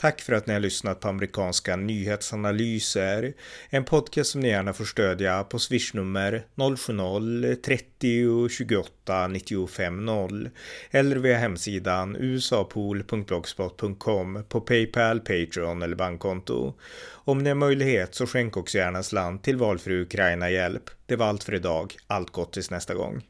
Tack 0.00 0.20
för 0.20 0.32
att 0.32 0.46
ni 0.46 0.52
har 0.52 0.60
lyssnat 0.60 1.00
på 1.00 1.08
amerikanska 1.08 1.76
nyhetsanalyser. 1.76 3.34
En 3.70 3.84
podcast 3.84 4.30
som 4.30 4.40
ni 4.40 4.48
gärna 4.48 4.72
får 4.72 4.84
stödja 4.84 5.44
på 5.44 5.58
swishnummer 5.58 6.46
070-30 6.56 8.48
28 8.48 9.28
95 9.28 10.04
0 10.04 10.50
eller 10.90 11.16
via 11.16 11.38
hemsidan 11.38 12.16
usapool.blogspot.com 12.16 14.44
på 14.48 14.60
Paypal, 14.60 15.20
Patreon 15.20 15.82
eller 15.82 15.96
bankkonto. 15.96 16.74
Om 17.10 17.38
ni 17.38 17.50
har 17.50 17.56
möjlighet 17.56 18.14
så 18.14 18.26
skänk 18.26 18.56
också 18.56 18.78
gärna 18.78 19.02
slant 19.02 19.44
till 19.44 19.56
valfri 19.56 20.02
Ukraina-hjälp. 20.02 20.90
Det 21.06 21.16
var 21.16 21.26
allt 21.26 21.44
för 21.44 21.54
idag. 21.54 21.96
Allt 22.06 22.30
gott 22.30 22.52
tills 22.52 22.70
nästa 22.70 22.94
gång. 22.94 23.22